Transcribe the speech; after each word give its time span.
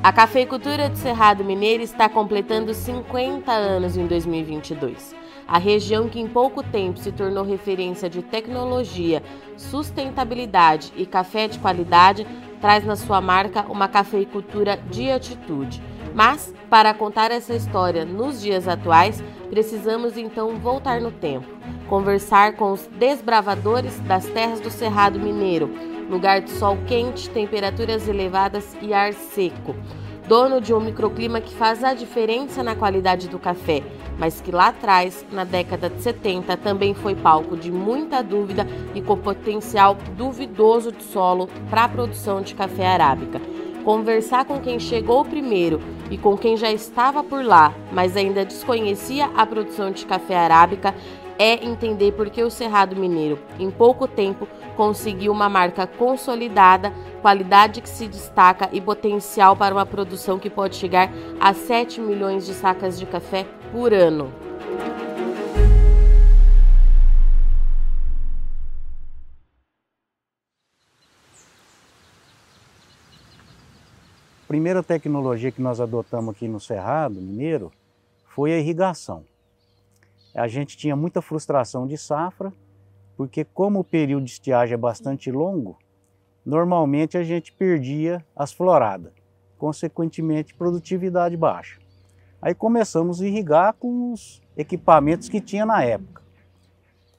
A 0.00 0.12
cafeicultura 0.12 0.88
do 0.88 0.96
Cerrado 0.96 1.44
Mineiro 1.44 1.82
está 1.82 2.08
completando 2.08 2.72
50 2.72 3.50
anos 3.50 3.96
em 3.96 4.06
2022. 4.06 5.12
A 5.46 5.58
região 5.58 6.08
que 6.08 6.20
em 6.20 6.28
pouco 6.28 6.62
tempo 6.62 7.00
se 7.00 7.10
tornou 7.10 7.42
referência 7.42 8.08
de 8.08 8.22
tecnologia, 8.22 9.20
sustentabilidade 9.56 10.92
e 10.96 11.04
café 11.04 11.48
de 11.48 11.58
qualidade 11.58 12.24
traz 12.60 12.84
na 12.84 12.94
sua 12.94 13.20
marca 13.20 13.66
uma 13.68 13.88
cafeicultura 13.88 14.76
de 14.88 15.10
atitude. 15.10 15.82
Mas, 16.14 16.54
para 16.70 16.94
contar 16.94 17.32
essa 17.32 17.54
história 17.54 18.04
nos 18.04 18.40
dias 18.40 18.68
atuais, 18.68 19.22
precisamos 19.50 20.16
então 20.16 20.56
voltar 20.58 21.00
no 21.00 21.10
tempo, 21.10 21.46
conversar 21.88 22.54
com 22.54 22.70
os 22.70 22.86
desbravadores 22.98 23.98
das 24.00 24.26
terras 24.26 24.60
do 24.60 24.70
Cerrado 24.70 25.18
Mineiro, 25.18 25.97
lugar 26.08 26.40
de 26.40 26.50
sol 26.50 26.78
quente, 26.86 27.28
temperaturas 27.30 28.08
elevadas 28.08 28.76
e 28.80 28.92
ar 28.94 29.12
seco. 29.12 29.74
Dono 30.26 30.60
de 30.60 30.74
um 30.74 30.80
microclima 30.80 31.40
que 31.40 31.54
faz 31.54 31.82
a 31.82 31.94
diferença 31.94 32.62
na 32.62 32.74
qualidade 32.74 33.28
do 33.28 33.38
café, 33.38 33.82
mas 34.18 34.40
que 34.40 34.50
lá 34.50 34.68
atrás, 34.68 35.24
na 35.32 35.44
década 35.44 35.88
de 35.88 36.02
70, 36.02 36.56
também 36.58 36.92
foi 36.92 37.14
palco 37.14 37.56
de 37.56 37.70
muita 37.70 38.22
dúvida 38.22 38.66
e 38.94 39.00
com 39.00 39.16
potencial 39.16 39.96
duvidoso 40.16 40.92
de 40.92 41.02
solo 41.02 41.48
para 41.70 41.84
a 41.84 41.88
produção 41.88 42.42
de 42.42 42.54
café 42.54 42.86
arábica. 42.86 43.40
Conversar 43.84 44.44
com 44.44 44.60
quem 44.60 44.78
chegou 44.78 45.24
primeiro 45.24 45.80
e 46.10 46.18
com 46.18 46.36
quem 46.36 46.58
já 46.58 46.70
estava 46.70 47.24
por 47.24 47.42
lá, 47.42 47.72
mas 47.90 48.16
ainda 48.16 48.44
desconhecia 48.44 49.30
a 49.34 49.46
produção 49.46 49.90
de 49.90 50.04
café 50.04 50.36
arábica, 50.36 50.94
é 51.38 51.64
entender 51.64 52.12
por 52.12 52.28
que 52.28 52.42
o 52.42 52.50
Cerrado 52.50 52.96
Mineiro, 52.96 53.38
em 53.60 53.70
pouco 53.70 54.08
tempo, 54.08 54.48
conseguiu 54.76 55.30
uma 55.30 55.48
marca 55.48 55.86
consolidada, 55.86 56.92
qualidade 57.22 57.80
que 57.80 57.88
se 57.88 58.08
destaca 58.08 58.68
e 58.72 58.80
potencial 58.80 59.56
para 59.56 59.74
uma 59.74 59.86
produção 59.86 60.38
que 60.38 60.50
pode 60.50 60.74
chegar 60.74 61.10
a 61.40 61.54
7 61.54 62.00
milhões 62.00 62.44
de 62.44 62.52
sacas 62.54 62.98
de 62.98 63.06
café 63.06 63.46
por 63.70 63.94
ano. 63.94 64.32
A 74.42 74.48
primeira 74.48 74.82
tecnologia 74.82 75.52
que 75.52 75.60
nós 75.60 75.78
adotamos 75.78 76.34
aqui 76.34 76.48
no 76.48 76.58
Cerrado 76.58 77.20
Mineiro 77.20 77.70
foi 78.26 78.52
a 78.54 78.58
irrigação 78.58 79.22
a 80.38 80.46
gente 80.48 80.76
tinha 80.76 80.94
muita 80.94 81.20
frustração 81.20 81.86
de 81.86 81.98
safra, 81.98 82.52
porque 83.16 83.44
como 83.44 83.80
o 83.80 83.84
período 83.84 84.24
de 84.24 84.30
estiagem 84.30 84.74
é 84.74 84.78
bastante 84.78 85.30
longo, 85.30 85.76
normalmente 86.46 87.18
a 87.18 87.22
gente 87.24 87.52
perdia 87.52 88.24
as 88.36 88.52
floradas, 88.52 89.12
consequentemente 89.58 90.54
produtividade 90.54 91.36
baixa. 91.36 91.80
Aí 92.40 92.54
começamos 92.54 93.20
a 93.20 93.26
irrigar 93.26 93.74
com 93.74 94.12
os 94.12 94.40
equipamentos 94.56 95.28
que 95.28 95.40
tinha 95.40 95.66
na 95.66 95.82
época. 95.82 96.22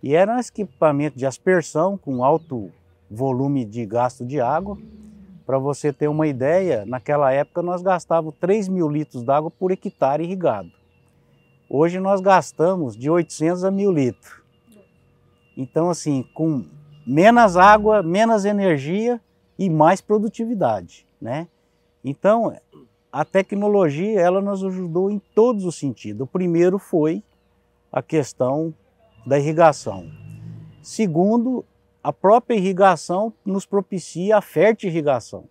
E 0.01 0.15
eram 0.15 0.39
equipamentos 0.39 1.19
de 1.19 1.25
aspersão 1.25 1.97
com 1.97 2.23
alto 2.23 2.71
volume 3.11 3.65
de 3.65 3.85
gasto 3.85 4.25
de 4.25 4.39
água. 4.39 4.77
Para 5.45 5.59
você 5.59 5.91
ter 5.91 6.07
uma 6.07 6.25
ideia, 6.25 6.85
naquela 6.85 7.33
época 7.33 7.61
nós 7.61 7.81
gastávamos 7.81 8.35
3 8.39 8.69
mil 8.69 8.87
litros 8.87 9.23
d'água 9.23 9.51
por 9.51 9.71
hectare 9.71 10.23
irrigado. 10.23 10.78
Hoje 11.69 11.99
nós 11.99 12.19
gastamos 12.19 12.97
de 12.97 13.11
800 13.11 13.63
a 13.63 13.69
1000 13.69 13.91
litros. 13.91 14.41
Então, 15.55 15.89
assim, 15.91 16.23
com 16.33 16.65
menos 17.05 17.55
água, 17.55 18.01
menos 18.01 18.43
energia 18.43 19.21
e 19.57 19.69
mais 19.69 20.01
produtividade, 20.01 21.05
né? 21.21 21.47
Então, 22.03 22.57
a 23.11 23.23
tecnologia, 23.23 24.19
ela 24.19 24.41
nos 24.41 24.63
ajudou 24.63 25.11
em 25.11 25.19
todos 25.35 25.63
os 25.63 25.75
sentidos. 25.75 26.21
O 26.21 26.27
primeiro 26.27 26.79
foi 26.79 27.23
a 27.91 28.01
questão 28.01 28.73
da 29.25 29.37
irrigação. 29.37 30.09
Segundo, 30.81 31.63
a 32.01 32.11
própria 32.11 32.55
irrigação 32.55 33.31
nos 33.45 33.65
propicia 33.65 34.37
a 34.37 34.41
fértil 34.41 34.89
irrigação, 34.89 35.43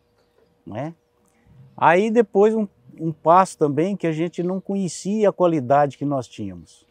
né? 0.67 0.95
Aí 1.77 2.11
depois, 2.11 2.57
um 2.57 2.67
um 3.01 3.13
passo 3.13 3.59
também 3.59 3.97
que 3.97 4.07
a 4.07 4.13
gente 4.13 4.43
não 4.43 4.61
conhecia 4.61 5.29
a 5.29 5.33
qualidade 5.33 5.99
que 5.99 6.05
nós 6.05 6.27
tínhamos. 6.27 6.87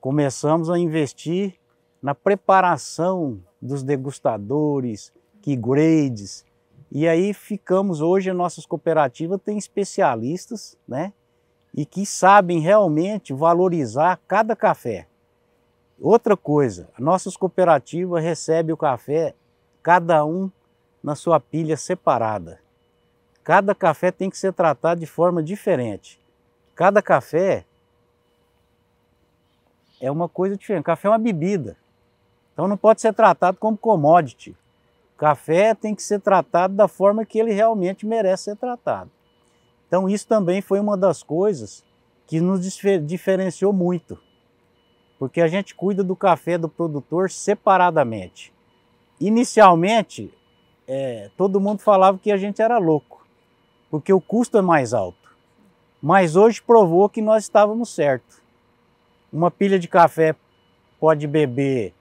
Começamos 0.00 0.70
a 0.70 0.78
investir 0.78 1.54
na 2.00 2.14
preparação 2.14 3.40
dos 3.60 3.82
degustadores, 3.82 5.12
key 5.42 5.56
grades, 5.56 6.44
e 6.90 7.06
aí 7.06 7.34
ficamos 7.34 8.00
hoje, 8.00 8.30
as 8.30 8.36
nossas 8.36 8.64
cooperativas 8.64 9.40
têm 9.44 9.58
especialistas, 9.58 10.76
né? 10.86 11.12
E 11.74 11.84
que 11.84 12.06
sabem 12.06 12.60
realmente 12.60 13.34
valorizar 13.34 14.18
cada 14.26 14.56
café. 14.56 15.06
Outra 16.00 16.36
coisa, 16.36 16.88
nossas 16.98 17.36
cooperativas 17.36 18.22
recebem 18.22 18.72
o 18.72 18.76
café, 18.76 19.34
cada 19.82 20.24
um 20.24 20.50
na 21.02 21.14
sua 21.14 21.38
pilha 21.38 21.76
separada. 21.76 22.60
Cada 23.48 23.74
café 23.74 24.12
tem 24.12 24.28
que 24.28 24.36
ser 24.36 24.52
tratado 24.52 25.00
de 25.00 25.06
forma 25.06 25.42
diferente. 25.42 26.20
Cada 26.74 27.00
café 27.00 27.64
é 29.98 30.10
uma 30.10 30.28
coisa 30.28 30.54
diferente. 30.54 30.84
Café 30.84 31.08
é 31.08 31.10
uma 31.10 31.18
bebida. 31.18 31.74
Então 32.52 32.68
não 32.68 32.76
pode 32.76 33.00
ser 33.00 33.14
tratado 33.14 33.56
como 33.56 33.74
commodity. 33.74 34.54
Café 35.16 35.74
tem 35.74 35.94
que 35.94 36.02
ser 36.02 36.20
tratado 36.20 36.74
da 36.74 36.86
forma 36.86 37.24
que 37.24 37.38
ele 37.38 37.50
realmente 37.50 38.04
merece 38.04 38.44
ser 38.44 38.56
tratado. 38.56 39.10
Então 39.86 40.10
isso 40.10 40.28
também 40.28 40.60
foi 40.60 40.78
uma 40.78 40.94
das 40.94 41.22
coisas 41.22 41.82
que 42.26 42.42
nos 42.42 42.60
diferenciou 43.06 43.72
muito. 43.72 44.18
Porque 45.18 45.40
a 45.40 45.48
gente 45.48 45.74
cuida 45.74 46.04
do 46.04 46.14
café 46.14 46.58
do 46.58 46.68
produtor 46.68 47.30
separadamente. 47.30 48.52
Inicialmente, 49.18 50.30
é, 50.86 51.30
todo 51.34 51.58
mundo 51.58 51.78
falava 51.78 52.18
que 52.18 52.30
a 52.30 52.36
gente 52.36 52.60
era 52.60 52.76
louco 52.76 53.17
porque 53.90 54.12
o 54.12 54.20
custo 54.20 54.58
é 54.58 54.62
mais 54.62 54.92
alto. 54.92 55.28
Mas 56.00 56.36
hoje 56.36 56.62
provou 56.62 57.08
que 57.08 57.20
nós 57.20 57.44
estávamos 57.44 57.94
certos. 57.94 58.40
Uma 59.32 59.50
pilha 59.50 59.78
de 59.78 59.88
café 59.88 60.34
pode 61.00 61.26
beber 61.26 61.92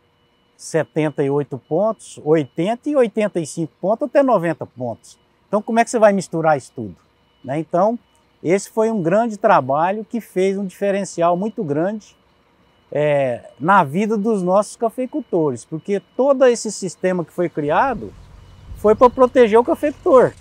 78 0.56 1.58
pontos, 1.58 2.20
80 2.24 2.90
e 2.90 2.96
85 2.96 3.74
pontos 3.80 4.08
até 4.08 4.24
90 4.24 4.66
pontos. 4.66 5.20
Então 5.48 5.62
como 5.62 5.80
é 5.80 5.84
que 5.84 5.90
você 5.90 6.00
vai 6.00 6.14
misturar 6.14 6.58
isso 6.58 6.72
tudo? 6.76 6.96
Né? 7.44 7.60
Então 7.60 7.98
esse 8.44 8.70
foi 8.70 8.92
um 8.92 9.02
grande 9.02 9.38
trabalho 9.38 10.06
que 10.06 10.22
fez 10.22 10.58
um 10.58 10.66
diferencial 10.66 11.36
muito 11.36 11.64
grande 11.64 12.16
é, 12.92 13.50
na 13.60 13.84
vida 13.84 14.18
dos 14.18 14.42
nossos 14.42 14.76
cafeicultores, 14.76 15.66
porque 15.66 16.02
todo 16.16 16.46
esse 16.46 16.72
sistema 16.72 17.26
que 17.26 17.34
foi 17.34 17.50
criado 17.50 18.14
foi 18.78 18.96
para 18.96 19.10
proteger 19.10 19.60
o 19.60 19.64
cafeicultor. 19.64 20.34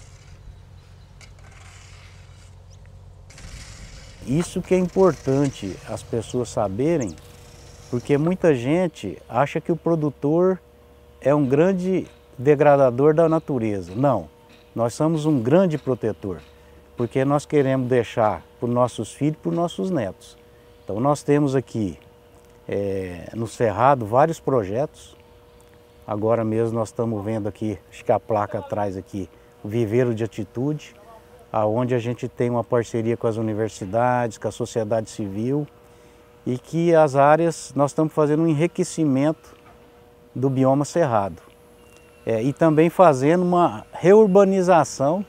Isso 4.27 4.61
que 4.61 4.75
é 4.75 4.79
importante 4.79 5.77
as 5.89 6.03
pessoas 6.03 6.49
saberem, 6.49 7.15
porque 7.91 8.19
muita 8.19 8.55
gente 8.55 9.17
acha 9.29 9.61
que 9.61 9.71
o 9.71 9.77
produtor 9.77 10.61
é 11.21 11.33
um 11.33 11.47
grande 11.47 12.09
degradador 12.37 13.15
da 13.15 13.29
natureza. 13.29 13.95
Não, 13.95 14.29
nós 14.75 14.95
somos 14.95 15.27
um 15.27 15.41
grande 15.41 15.79
protetor, 15.79 16.41
porque 16.97 17.25
nós 17.25 17.47
queremos 17.47 17.89
deixar 17.89 18.43
para 18.59 18.69
os 18.69 18.75
nossos 18.75 19.13
filhos 19.13 19.37
e 19.37 19.39
para 19.39 19.51
os 19.51 19.57
nossos 19.57 19.91
netos. 19.91 20.37
Então 20.83 20.99
nós 20.99 21.23
temos 21.23 21.55
aqui 21.55 21.97
é, 22.69 23.31
no 23.33 23.47
Cerrado 23.47 24.05
vários 24.05 24.41
projetos. 24.41 25.17
Agora 26.05 26.45
mesmo 26.45 26.77
nós 26.77 26.89
estamos 26.89 27.25
vendo 27.25 27.49
aqui, 27.49 27.79
acho 27.91 28.05
que 28.05 28.13
a 28.13 28.19
placa 28.19 28.59
atrás 28.59 28.97
aqui, 28.97 29.29
o 29.63 29.69
Viveiro 29.69 30.15
de 30.15 30.25
Atitude, 30.25 30.95
aonde 31.53 31.95
a 31.95 31.99
gente 31.99 32.29
tem 32.29 32.51
uma 32.51 32.65
parceria 32.65 33.17
com 33.17 33.27
as 33.27 33.37
universidades, 33.37 34.39
com 34.39 34.49
a 34.49 34.53
sociedade 34.53 35.11
civil 35.11 35.67
e 36.45 36.59
que 36.59 36.95
as 36.95 37.17
áreas 37.17 37.73
nós 37.75 37.91
estamos 37.91 38.13
fazendo 38.13 38.43
um 38.43 38.49
enriquecimento 38.49 39.55
do 40.35 40.51
bioma 40.51 40.85
cerrado 40.85 41.43
é, 42.25 42.43
e 42.43 42.53
também 42.53 42.91
fazendo 42.91 43.43
uma 43.43 43.87
reurbanização 43.93 45.25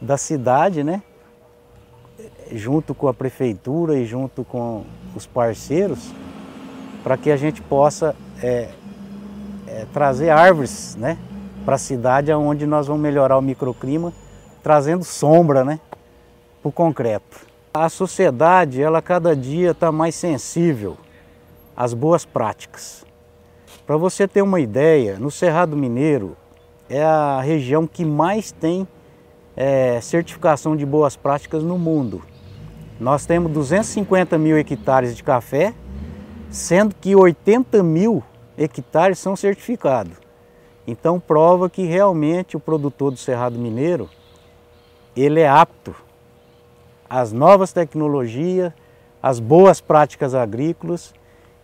da 0.00 0.16
cidade, 0.16 0.84
né? 0.84 1.02
junto 2.52 2.94
com 2.94 3.08
a 3.08 3.14
prefeitura 3.14 3.98
e 3.98 4.06
junto 4.06 4.44
com 4.44 4.84
os 5.14 5.26
parceiros, 5.26 6.12
para 7.02 7.16
que 7.16 7.30
a 7.30 7.36
gente 7.36 7.60
possa 7.62 8.14
é, 8.42 8.68
é, 9.66 9.86
trazer 9.92 10.30
árvores 10.30 10.96
né, 10.96 11.18
para 11.64 11.76
a 11.76 11.78
cidade, 11.78 12.32
onde 12.32 12.66
nós 12.66 12.86
vamos 12.86 13.02
melhorar 13.02 13.36
o 13.36 13.42
microclima 13.42 14.12
trazendo 14.62 15.04
sombra 15.04 15.64
né, 15.64 15.80
para 16.60 16.68
o 16.68 16.72
concreto. 16.72 17.46
A 17.72 17.88
sociedade, 17.88 18.82
ela 18.82 19.00
cada 19.00 19.36
dia 19.36 19.70
está 19.70 19.92
mais 19.92 20.14
sensível 20.14 20.96
às 21.76 21.94
boas 21.94 22.24
práticas. 22.24 23.04
Para 23.86 23.96
você 23.96 24.26
ter 24.28 24.42
uma 24.42 24.60
ideia, 24.60 25.18
no 25.18 25.30
Cerrado 25.30 25.76
Mineiro 25.76 26.36
é 26.88 27.02
a 27.02 27.40
região 27.40 27.86
que 27.86 28.04
mais 28.04 28.50
tem 28.50 28.86
é, 29.56 30.00
certificação 30.00 30.76
de 30.76 30.84
boas 30.86 31.16
práticas 31.16 31.62
no 31.62 31.78
mundo. 31.78 32.22
Nós 33.00 33.26
temos 33.26 33.52
250 33.52 34.36
mil 34.38 34.58
hectares 34.58 35.16
de 35.16 35.22
café, 35.22 35.72
sendo 36.50 36.94
que 36.94 37.14
80 37.14 37.82
mil 37.82 38.22
hectares 38.56 39.18
são 39.18 39.36
certificados. 39.36 40.16
Então 40.86 41.20
prova 41.20 41.68
que 41.68 41.84
realmente 41.84 42.56
o 42.56 42.60
produtor 42.60 43.10
do 43.10 43.16
Cerrado 43.16 43.58
Mineiro 43.58 44.08
ele 45.22 45.40
é 45.40 45.48
apto 45.48 45.94
às 47.08 47.32
novas 47.32 47.72
tecnologias, 47.72 48.72
às 49.22 49.40
boas 49.40 49.80
práticas 49.80 50.34
agrícolas 50.34 51.14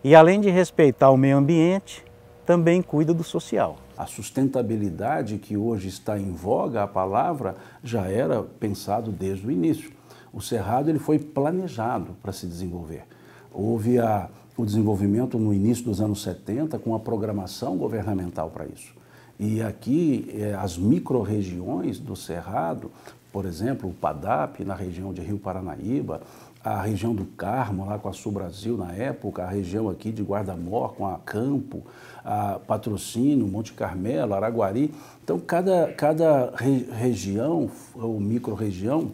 e 0.03 0.15
além 0.15 0.41
de 0.41 0.51
respeitar 0.51 1.11
o 1.11 1.17
meio 1.17 1.37
ambiente, 1.37 2.05
também 2.45 2.83
cuida 2.83 3.15
do 3.15 3.25
social. 3.25 3.77
A 3.97 4.07
sustentabilidade 4.07 5.39
que 5.39 5.57
hoje 5.57 5.89
está 5.89 6.19
em 6.19 6.33
voga, 6.33 6.83
a 6.83 6.87
palavra, 6.87 7.57
já 7.83 8.09
era 8.09 8.43
pensado 8.43 9.13
desde 9.13 9.47
o 9.47 9.51
início. 9.51 9.93
O 10.33 10.41
Cerrado 10.41 10.91
ele 10.91 10.99
foi 10.99 11.19
planejado 11.19 12.17
para 12.21 12.33
se 12.33 12.47
desenvolver. 12.47 13.05
Houve 13.53 14.01
a, 14.01 14.29
o 14.57 14.65
desenvolvimento 14.65 15.39
no 15.39 15.55
início 15.55 15.85
dos 15.85 16.01
anos 16.01 16.23
70 16.23 16.79
com 16.81 16.95
a 16.95 16.99
programação 16.99 17.77
governamental 17.77 18.51
para 18.51 18.67
isso. 18.67 18.93
E 19.39 19.63
aqui 19.63 20.33
eh, 20.33 20.55
as 20.55 20.79
micro-regiões 20.79 21.99
do 21.99 22.15
Cerrado, 22.15 22.91
por 23.33 23.47
exemplo, 23.47 23.91
o 23.91 23.93
PADAP 23.93 24.65
na 24.65 24.75
região 24.75 25.13
de 25.13 25.21
Rio 25.21 25.39
Paranaíba, 25.39 26.21
a 26.63 26.81
região 26.81 27.15
do 27.15 27.27
Carmo, 27.27 27.85
lá 27.85 27.99
com 27.99 28.09
a 28.09 28.13
Sul 28.13 28.33
Brasil 28.33 28.77
na 28.77 28.93
época, 28.93 29.43
a 29.43 29.49
região 29.49 29.91
aqui 29.91 30.11
de 30.11 30.23
Guarda-Mor 30.23 30.95
com 30.95 31.07
a 31.07 31.19
Campo, 31.19 31.83
a 32.25 32.59
Patrocínio, 32.59 33.47
Monte 33.47 33.75
Carmelo, 33.75 34.33
Araguari. 34.33 34.95
Então, 35.23 35.39
cada, 35.39 35.93
cada 35.93 36.55
re, 36.57 36.89
região 36.93 37.71
ou 37.95 38.19
micro-região 38.19 39.11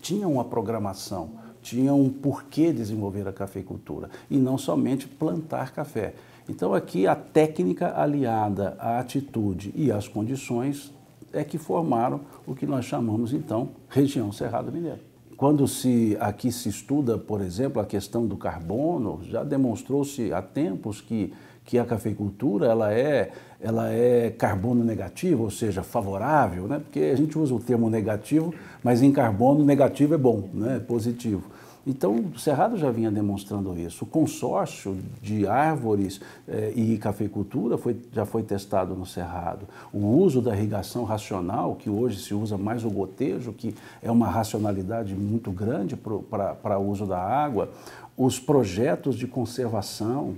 tinha 0.00 0.28
uma 0.28 0.44
programação, 0.44 1.30
tinha 1.60 1.92
um 1.92 2.08
porquê 2.08 2.72
desenvolver 2.72 3.26
a 3.26 3.32
cafeicultura 3.32 4.08
e 4.30 4.36
não 4.36 4.56
somente 4.56 5.08
plantar 5.08 5.72
café. 5.72 6.14
Então, 6.48 6.74
aqui 6.74 7.06
a 7.06 7.14
técnica 7.14 8.00
aliada 8.00 8.76
à 8.78 9.00
atitude 9.00 9.72
e 9.74 9.90
às 9.90 10.06
condições 10.06 10.92
é 11.32 11.42
que 11.42 11.58
formaram 11.58 12.20
o 12.46 12.54
que 12.54 12.66
nós 12.66 12.84
chamamos 12.84 13.32
então 13.32 13.70
região 13.88 14.30
Cerrado 14.32 14.72
Mineiro. 14.72 15.00
Quando 15.36 15.68
se 15.68 16.16
aqui 16.18 16.50
se 16.50 16.70
estuda, 16.70 17.18
por 17.18 17.42
exemplo, 17.42 17.80
a 17.80 17.84
questão 17.84 18.26
do 18.26 18.36
carbono, 18.36 19.20
já 19.22 19.44
demonstrou-se 19.44 20.32
há 20.32 20.40
tempos 20.40 21.02
que, 21.02 21.30
que 21.62 21.78
a 21.78 21.84
cafeicultura 21.84 22.66
ela 22.66 22.94
é, 22.94 23.32
ela 23.60 23.90
é 23.90 24.30
carbono 24.30 24.82
negativo, 24.82 25.42
ou 25.42 25.50
seja, 25.50 25.82
favorável, 25.82 26.66
né? 26.66 26.78
porque 26.78 27.00
a 27.00 27.16
gente 27.16 27.38
usa 27.38 27.54
o 27.54 27.60
termo 27.60 27.90
negativo, 27.90 28.54
mas 28.82 29.02
em 29.02 29.12
carbono 29.12 29.62
negativo 29.62 30.14
é 30.14 30.18
bom, 30.18 30.48
né? 30.54 30.78
positivo. 30.78 31.42
Então, 31.86 32.16
o 32.34 32.38
Cerrado 32.38 32.76
já 32.76 32.90
vinha 32.90 33.12
demonstrando 33.12 33.78
isso. 33.78 34.04
O 34.04 34.08
consórcio 34.08 34.98
de 35.22 35.46
árvores 35.46 36.20
eh, 36.48 36.72
e 36.74 36.98
cafeicultura 36.98 37.78
foi, 37.78 37.96
já 38.12 38.26
foi 38.26 38.42
testado 38.42 38.96
no 38.96 39.06
Cerrado. 39.06 39.68
O 39.92 40.04
uso 40.04 40.42
da 40.42 40.52
irrigação 40.56 41.04
racional, 41.04 41.76
que 41.76 41.88
hoje 41.88 42.20
se 42.20 42.34
usa 42.34 42.58
mais 42.58 42.84
o 42.84 42.90
gotejo, 42.90 43.52
que 43.52 43.72
é 44.02 44.10
uma 44.10 44.28
racionalidade 44.28 45.14
muito 45.14 45.52
grande 45.52 45.96
para 45.96 46.76
o 46.76 46.90
uso 46.90 47.06
da 47.06 47.22
água. 47.22 47.70
Os 48.16 48.40
projetos 48.40 49.14
de 49.14 49.28
conservação. 49.28 50.34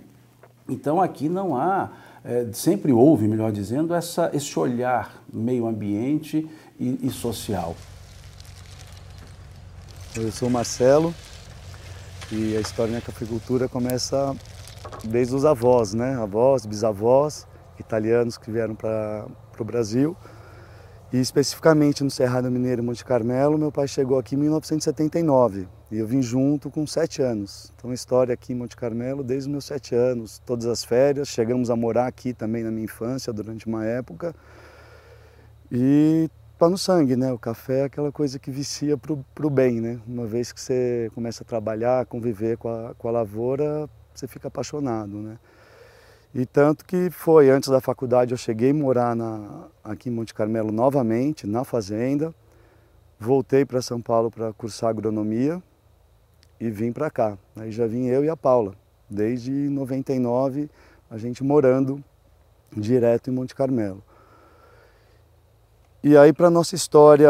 Então, 0.69 1.01
aqui 1.01 1.31
não 1.31 1.57
há, 1.57 1.89
eh, 2.27 2.47
sempre 2.53 2.93
houve, 2.93 3.27
melhor 3.27 3.53
dizendo, 3.53 3.95
essa, 3.95 4.31
esse 4.35 4.59
olhar 4.59 5.23
meio 5.33 5.67
ambiente 5.67 6.47
e, 6.79 7.07
e 7.07 7.11
social. 7.11 7.75
Eu 10.15 10.31
sou 10.31 10.51
Marcelo, 10.51 11.15
e 12.31 12.57
a 12.57 12.61
história 12.61 12.93
na 12.93 13.01
cafeicultura 13.01 13.69
começa 13.69 14.37
desde 15.05 15.35
os 15.35 15.45
avós, 15.45 15.95
né? 15.95 16.15
Avós, 16.17 16.67
bisavós, 16.67 17.47
italianos 17.79 18.37
que 18.37 18.51
vieram 18.51 18.75
para 18.75 19.27
o 19.59 19.65
Brasil. 19.65 20.17
E 21.11 21.19
especificamente 21.19 22.05
no 22.05 22.11
Cerrado 22.11 22.51
Mineiro 22.51 22.83
Monte 22.83 23.03
Carmelo, 23.03 23.57
meu 23.57 23.73
pai 23.73 23.89
chegou 23.89 24.19
aqui 24.19 24.35
em 24.35 24.39
1979 24.39 25.67
e 25.91 25.97
eu 25.99 26.07
vim 26.07 26.21
junto 26.21 26.71
com 26.71 26.87
sete 26.87 27.23
anos. 27.23 27.73
Então, 27.75 27.95
história 27.95 28.35
aqui 28.35 28.53
em 28.53 28.57
Monte 28.57 28.77
Carmelo 28.77 29.25
desde 29.25 29.49
os 29.49 29.53
meus 29.53 29.65
sete 29.65 29.95
anos, 29.95 30.39
todas 30.45 30.67
as 30.67 30.85
férias. 30.85 31.29
Chegamos 31.29 31.71
a 31.71 31.77
morar 31.77 32.07
aqui 32.07 32.35
também 32.35 32.63
na 32.63 32.71
minha 32.71 32.85
infância 32.85 33.33
durante 33.33 33.67
uma 33.67 33.87
época. 33.87 34.35
E 35.73 36.29
está 36.59 36.69
no 36.69 36.77
sangue, 36.77 37.15
né? 37.15 37.33
O 37.33 37.39
café 37.39 37.83
é 37.83 37.85
aquela 37.85 38.11
coisa 38.11 38.37
que 38.37 38.51
vicia 38.51 38.99
para 38.99 39.47
o 39.47 39.51
bem, 39.51 39.81
né? 39.81 40.01
Uma 40.05 40.27
vez 40.27 40.51
que 40.51 40.61
você 40.61 41.09
começa 41.15 41.45
a 41.45 41.47
trabalhar, 41.47 42.05
conviver 42.07 42.59
com 42.59 42.69
a, 42.69 42.95
com 42.97 43.07
a 43.07 43.13
lavoura, 43.13 43.89
você 44.13 44.27
fica 44.27 44.49
apaixonado, 44.49 45.19
né? 45.19 45.39
E 46.35 46.45
tanto 46.45 46.85
que 46.85 47.11
foi, 47.11 47.49
antes 47.49 47.69
da 47.69 47.81
faculdade 47.81 48.33
eu 48.33 48.37
cheguei 48.37 48.71
a 48.71 48.75
morar 48.75 49.15
na, 49.15 49.69
aqui 49.85 50.09
em 50.09 50.13
Monte 50.13 50.35
Carmelo 50.35 50.73
novamente, 50.73 51.47
na 51.47 51.63
fazenda, 51.63 52.35
voltei 53.21 53.65
para 53.65 53.81
São 53.81 54.03
Paulo 54.03 54.29
para 54.29 54.53
cursar 54.53 54.91
agronomia 54.91 55.63
e 56.59 56.69
vim 56.71 56.91
para 56.91 57.09
cá. 57.09 57.39
Aí 57.55 57.71
já 57.71 57.87
vim 57.87 58.07
eu 58.07 58.25
e 58.25 58.29
a 58.29 58.37
Paula, 58.37 58.75
desde 59.09 59.53
99 59.53 60.69
a 61.09 61.17
gente 61.19 61.45
morando 61.45 62.03
direto 62.77 63.31
em 63.31 63.33
Monte 63.33 63.55
Carmelo. 63.55 64.03
E 66.01 66.17
aí, 66.17 66.33
para 66.33 66.49
nossa 66.49 66.77
história 66.77 67.29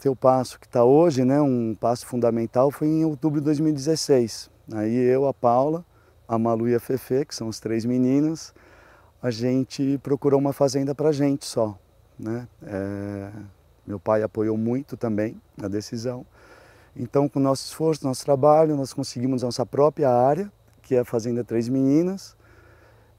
ter 0.00 0.08
o 0.08 0.16
passo 0.16 0.58
que 0.58 0.64
está 0.64 0.82
hoje, 0.82 1.26
né, 1.26 1.42
um 1.42 1.76
passo 1.78 2.06
fundamental, 2.06 2.70
foi 2.70 2.88
em 2.88 3.04
outubro 3.04 3.38
de 3.38 3.44
2016. 3.44 4.50
Aí 4.72 4.96
eu, 4.96 5.26
a 5.28 5.34
Paula, 5.34 5.84
a 6.26 6.38
Malu 6.38 6.66
e 6.70 6.74
a 6.74 6.80
Fefe, 6.80 7.26
que 7.26 7.34
são 7.34 7.50
as 7.50 7.60
três 7.60 7.84
meninas, 7.84 8.54
a 9.22 9.30
gente 9.30 10.00
procurou 10.02 10.40
uma 10.40 10.54
fazenda 10.54 10.94
para 10.94 11.10
a 11.10 11.12
gente 11.12 11.44
só. 11.44 11.78
Né? 12.18 12.48
É, 12.62 13.30
meu 13.86 14.00
pai 14.00 14.22
apoiou 14.22 14.56
muito 14.56 14.96
também 14.96 15.38
a 15.62 15.68
decisão. 15.68 16.24
Então, 16.96 17.28
com 17.28 17.38
nosso 17.38 17.66
esforço, 17.66 18.06
nosso 18.06 18.24
trabalho, 18.24 18.74
nós 18.74 18.94
conseguimos 18.94 19.42
nossa 19.42 19.66
própria 19.66 20.08
área, 20.08 20.50
que 20.80 20.94
é 20.94 21.00
a 21.00 21.04
Fazenda 21.04 21.44
Três 21.44 21.68
Meninas, 21.68 22.34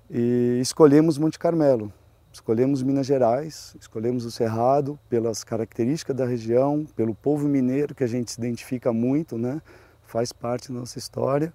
e 0.10 0.58
escolhemos 0.60 1.20
Monte 1.20 1.38
Carmelo. 1.38 1.94
Escolhemos 2.40 2.82
Minas 2.82 3.06
Gerais, 3.06 3.76
escolhemos 3.82 4.24
o 4.24 4.32
Cerrado 4.32 4.98
pelas 5.10 5.44
características 5.44 6.16
da 6.16 6.26
região, 6.26 6.86
pelo 6.96 7.14
povo 7.14 7.50
mineiro 7.50 7.94
que 7.94 8.02
a 8.02 8.08
gente 8.08 8.32
se 8.32 8.40
identifica 8.40 8.94
muito, 8.94 9.38
né? 9.38 9.62
faz 10.04 10.32
parte 10.32 10.72
da 10.72 10.80
nossa 10.80 10.98
história. 10.98 11.54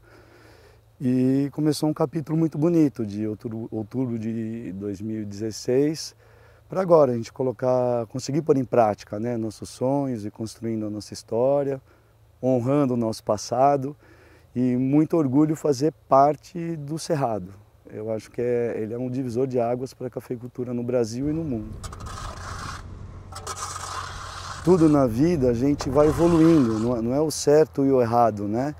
E 1.00 1.48
começou 1.52 1.88
um 1.88 1.94
capítulo 1.94 2.36
muito 2.38 2.58
bonito 2.58 3.06
de 3.06 3.26
outubro, 3.26 3.66
outubro 3.70 4.18
de 4.18 4.72
2016 4.74 6.14
para 6.68 6.82
agora 6.82 7.12
a 7.12 7.16
gente 7.16 7.32
colocar, 7.32 8.06
conseguir 8.08 8.42
pôr 8.42 8.58
em 8.58 8.64
prática 8.64 9.18
né, 9.18 9.38
nossos 9.38 9.70
sonhos 9.70 10.26
e 10.26 10.30
construindo 10.30 10.84
a 10.84 10.90
nossa 10.90 11.14
história, 11.14 11.80
honrando 12.42 12.92
o 12.92 12.96
nosso 12.96 13.24
passado 13.24 13.96
e 14.54 14.76
muito 14.76 15.16
orgulho 15.16 15.56
fazer 15.56 15.94
parte 16.06 16.76
do 16.76 16.98
Cerrado, 16.98 17.54
eu 17.94 18.10
acho 18.10 18.28
que 18.28 18.42
é, 18.42 18.74
ele 18.76 18.92
é 18.92 18.98
um 18.98 19.08
divisor 19.08 19.46
de 19.46 19.60
águas 19.60 19.94
para 19.94 20.08
a 20.08 20.10
cafeicultura 20.10 20.74
no 20.74 20.82
Brasil 20.82 21.30
e 21.30 21.32
no 21.32 21.44
mundo. 21.44 21.70
Tudo 24.64 24.88
na 24.88 25.06
vida 25.06 25.50
a 25.50 25.54
gente 25.54 25.88
vai 25.88 26.08
evoluindo, 26.08 26.80
não 26.80 27.14
é, 27.14 27.18
é 27.18 27.20
o 27.20 27.30
certo 27.30 27.84
e 27.84 27.92
o 27.92 28.02
errado, 28.02 28.48
né? 28.48 28.74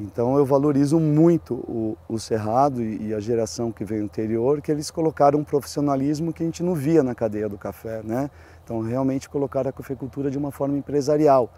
Então 0.00 0.38
eu 0.38 0.44
valorizo 0.44 0.98
muito 0.98 1.54
o, 1.54 1.98
o 2.08 2.18
Cerrado 2.18 2.82
e, 2.82 3.08
e, 3.08 3.14
a 3.14 3.20
geração 3.20 3.72
que 3.72 3.84
veio 3.84 4.04
anterior, 4.04 4.60
que 4.60 4.70
eles 4.70 4.90
colocaram 4.90 5.38
um 5.38 5.44
profissionalismo 5.44 6.32
que 6.32 6.42
a 6.42 6.46
gente 6.46 6.62
não 6.62 6.74
via 6.74 7.02
na 7.02 7.14
cadeia 7.14 7.48
do 7.48 7.58
café, 7.58 8.02
né? 8.02 8.30
Então 8.64 8.80
realmente 8.80 9.28
colocaram 9.28 9.68
a 9.70 9.72
cafeicultura 9.72 10.30
de 10.30 10.38
uma 10.38 10.50
forma 10.50 10.76
empresarial, 10.78 11.50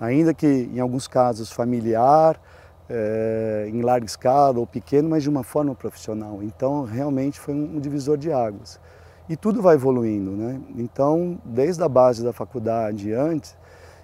ainda 0.00 0.34
que 0.34 0.46
em 0.46 0.80
alguns 0.80 1.06
casos 1.06 1.52
familiar, 1.52 2.40
é, 2.88 3.68
em 3.72 3.80
larga 3.82 4.06
escala 4.06 4.58
ou 4.58 4.66
pequeno, 4.66 5.08
mas 5.08 5.22
de 5.22 5.30
uma 5.30 5.42
forma 5.42 5.74
profissional. 5.74 6.42
Então, 6.42 6.84
realmente 6.84 7.40
foi 7.40 7.54
um 7.54 7.78
divisor 7.80 8.16
de 8.16 8.32
águas. 8.32 8.80
E 9.28 9.36
tudo 9.36 9.62
vai 9.62 9.74
evoluindo, 9.74 10.32
né? 10.32 10.60
Então, 10.76 11.38
desde 11.44 11.82
a 11.82 11.88
base 11.88 12.22
da 12.22 12.32
faculdade 12.32 13.12
antes, 13.12 13.56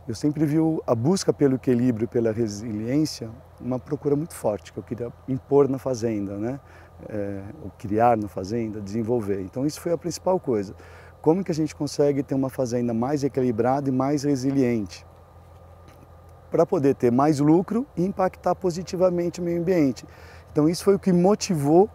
eu 0.08 0.14
sempre 0.14 0.46
vi 0.46 0.56
a 0.86 0.94
busca 0.94 1.32
pelo 1.32 1.56
equilíbrio 1.56 2.08
pela 2.08 2.32
resiliência 2.32 3.30
uma 3.60 3.78
procura 3.78 4.16
muito 4.16 4.34
forte 4.34 4.72
que 4.72 4.78
eu 4.78 4.82
queria 4.82 5.12
impor 5.28 5.68
na 5.68 5.78
fazenda, 5.78 6.38
né? 6.38 6.58
É, 7.08 7.42
criar 7.78 8.16
na 8.16 8.28
fazenda, 8.28 8.80
desenvolver. 8.80 9.42
Então, 9.42 9.66
isso 9.66 9.80
foi 9.80 9.92
a 9.92 9.98
principal 9.98 10.40
coisa. 10.40 10.74
Como 11.20 11.44
que 11.44 11.50
a 11.50 11.54
gente 11.54 11.74
consegue 11.74 12.22
ter 12.22 12.34
uma 12.34 12.48
fazenda 12.48 12.94
mais 12.94 13.22
equilibrada 13.22 13.90
e 13.90 13.92
mais 13.92 14.22
resiliente? 14.22 15.04
Para 16.50 16.66
poder 16.66 16.94
ter 16.94 17.10
mais 17.10 17.38
lucro 17.38 17.86
e 17.96 18.04
impactar 18.04 18.54
positivamente 18.54 19.40
o 19.40 19.44
meio 19.44 19.60
ambiente. 19.60 20.04
Então 20.52 20.68
isso 20.68 20.84
foi 20.84 20.94
o 20.94 20.98
que 20.98 21.12
motivou 21.12 21.88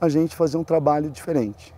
a 0.00 0.08
gente 0.08 0.34
fazer 0.34 0.56
um 0.56 0.64
trabalho 0.64 1.10
diferente. 1.10 1.74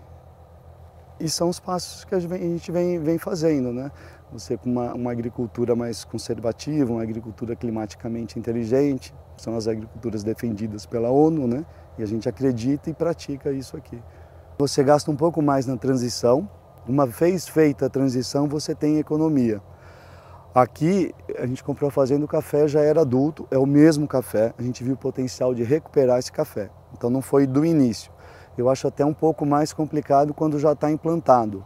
E 1.18 1.28
são 1.28 1.48
os 1.48 1.60
passos 1.60 2.04
que 2.04 2.14
a 2.14 2.18
gente 2.18 2.70
vem, 2.72 2.98
vem 2.98 3.18
fazendo, 3.18 3.72
né? 3.72 3.90
você 4.32 4.56
com 4.56 4.70
uma, 4.70 4.94
uma 4.94 5.10
agricultura 5.10 5.74
mais 5.74 6.04
conservativa, 6.04 6.92
uma 6.92 7.02
agricultura 7.02 7.56
climaticamente 7.56 8.38
inteligente, 8.38 9.14
são 9.36 9.56
as 9.56 9.66
agriculturas 9.66 10.22
defendidas 10.22 10.86
pela 10.86 11.10
ONU, 11.10 11.46
né? 11.46 11.64
E 11.98 12.02
a 12.02 12.06
gente 12.06 12.28
acredita 12.28 12.90
e 12.90 12.94
pratica 12.94 13.50
isso 13.50 13.76
aqui. 13.76 14.00
Você 14.58 14.82
gasta 14.84 15.10
um 15.10 15.16
pouco 15.16 15.42
mais 15.42 15.66
na 15.66 15.76
transição. 15.76 16.48
Uma 16.86 17.06
vez 17.06 17.48
feita 17.48 17.86
a 17.86 17.88
transição, 17.90 18.46
você 18.48 18.74
tem 18.74 18.98
economia. 18.98 19.60
Aqui, 20.52 21.14
a 21.38 21.46
gente 21.46 21.62
comprou 21.62 21.88
a 21.88 21.90
fazenda, 21.92 22.24
o 22.24 22.28
café 22.28 22.66
já 22.66 22.80
era 22.80 23.02
adulto, 23.02 23.46
é 23.52 23.58
o 23.58 23.66
mesmo 23.66 24.08
café. 24.08 24.52
A 24.58 24.62
gente 24.62 24.82
viu 24.82 24.94
o 24.94 24.96
potencial 24.96 25.54
de 25.54 25.62
recuperar 25.62 26.18
esse 26.18 26.32
café. 26.32 26.70
Então 26.92 27.08
não 27.08 27.22
foi 27.22 27.46
do 27.46 27.64
início. 27.64 28.10
Eu 28.58 28.68
acho 28.68 28.88
até 28.88 29.04
um 29.04 29.14
pouco 29.14 29.46
mais 29.46 29.72
complicado 29.72 30.34
quando 30.34 30.58
já 30.58 30.72
está 30.72 30.90
implantado. 30.90 31.64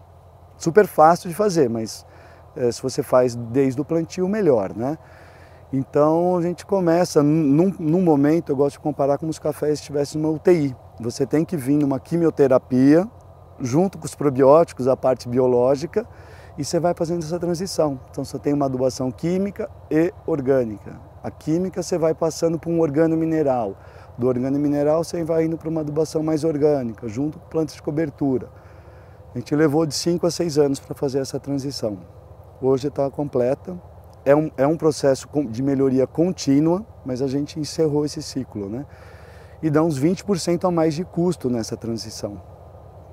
Super 0.58 0.86
fácil 0.86 1.30
de 1.30 1.34
fazer, 1.34 1.70
mas 1.70 2.04
é, 2.54 2.70
se 2.70 2.82
você 2.82 3.02
faz 3.02 3.34
desde 3.34 3.80
o 3.80 3.84
plantio, 3.86 4.28
melhor, 4.28 4.76
né? 4.76 4.98
Então 5.72 6.36
a 6.36 6.42
gente 6.42 6.66
começa, 6.66 7.22
num, 7.22 7.74
num, 7.78 8.02
momento, 8.02 8.52
eu 8.52 8.56
gosto 8.56 8.74
de 8.74 8.80
comparar 8.80 9.16
como 9.16 9.32
se 9.32 9.38
os 9.38 9.42
cafés 9.42 9.78
estivessem 9.80 10.20
numa 10.20 10.32
UTI. 10.32 10.76
Você 11.00 11.26
tem 11.26 11.42
que 11.42 11.56
vir 11.56 11.76
numa 11.78 11.98
quimioterapia, 11.98 13.08
junto 13.58 13.96
com 13.96 14.04
os 14.04 14.14
probióticos, 14.14 14.86
a 14.86 14.96
parte 14.96 15.26
biológica, 15.26 16.06
e 16.56 16.64
você 16.64 16.78
vai 16.78 16.94
fazendo 16.94 17.22
essa 17.22 17.38
transição. 17.38 17.98
Então 18.10 18.24
você 18.24 18.38
tem 18.38 18.52
uma 18.52 18.66
adubação 18.66 19.10
química 19.10 19.68
e 19.90 20.12
orgânica. 20.26 21.00
A 21.22 21.30
química 21.30 21.82
você 21.82 21.98
vai 21.98 22.14
passando 22.14 22.58
para 22.58 22.70
um 22.70 22.80
organo 22.80 23.16
mineral. 23.16 23.76
Do 24.16 24.28
organo 24.28 24.58
mineral 24.58 25.02
você 25.02 25.24
vai 25.24 25.44
indo 25.44 25.56
para 25.56 25.68
uma 25.68 25.80
adubação 25.80 26.22
mais 26.22 26.44
orgânica, 26.44 27.08
junto 27.08 27.38
com 27.38 27.48
plantas 27.48 27.74
de 27.74 27.82
cobertura. 27.82 28.48
A 29.34 29.38
gente 29.38 29.54
levou 29.56 29.84
de 29.84 29.94
5 29.94 30.26
a 30.26 30.30
6 30.30 30.58
anos 30.58 30.78
para 30.80 30.94
fazer 30.94 31.18
essa 31.18 31.40
transição. 31.40 31.98
Hoje 32.62 32.86
está 32.86 33.10
completa, 33.10 33.76
é 34.24 34.34
um, 34.34 34.50
é 34.56 34.66
um 34.66 34.76
processo 34.76 35.28
de 35.50 35.62
melhoria 35.62 36.06
contínua, 36.06 36.86
mas 37.04 37.20
a 37.20 37.26
gente 37.26 37.58
encerrou 37.58 38.04
esse 38.04 38.22
ciclo, 38.22 38.68
né? 38.68 38.86
E 39.62 39.70
dá 39.70 39.82
uns 39.82 39.98
20% 39.98 40.66
a 40.66 40.70
mais 40.70 40.94
de 40.94 41.04
custo 41.04 41.50
nessa 41.50 41.76
transição, 41.76 42.40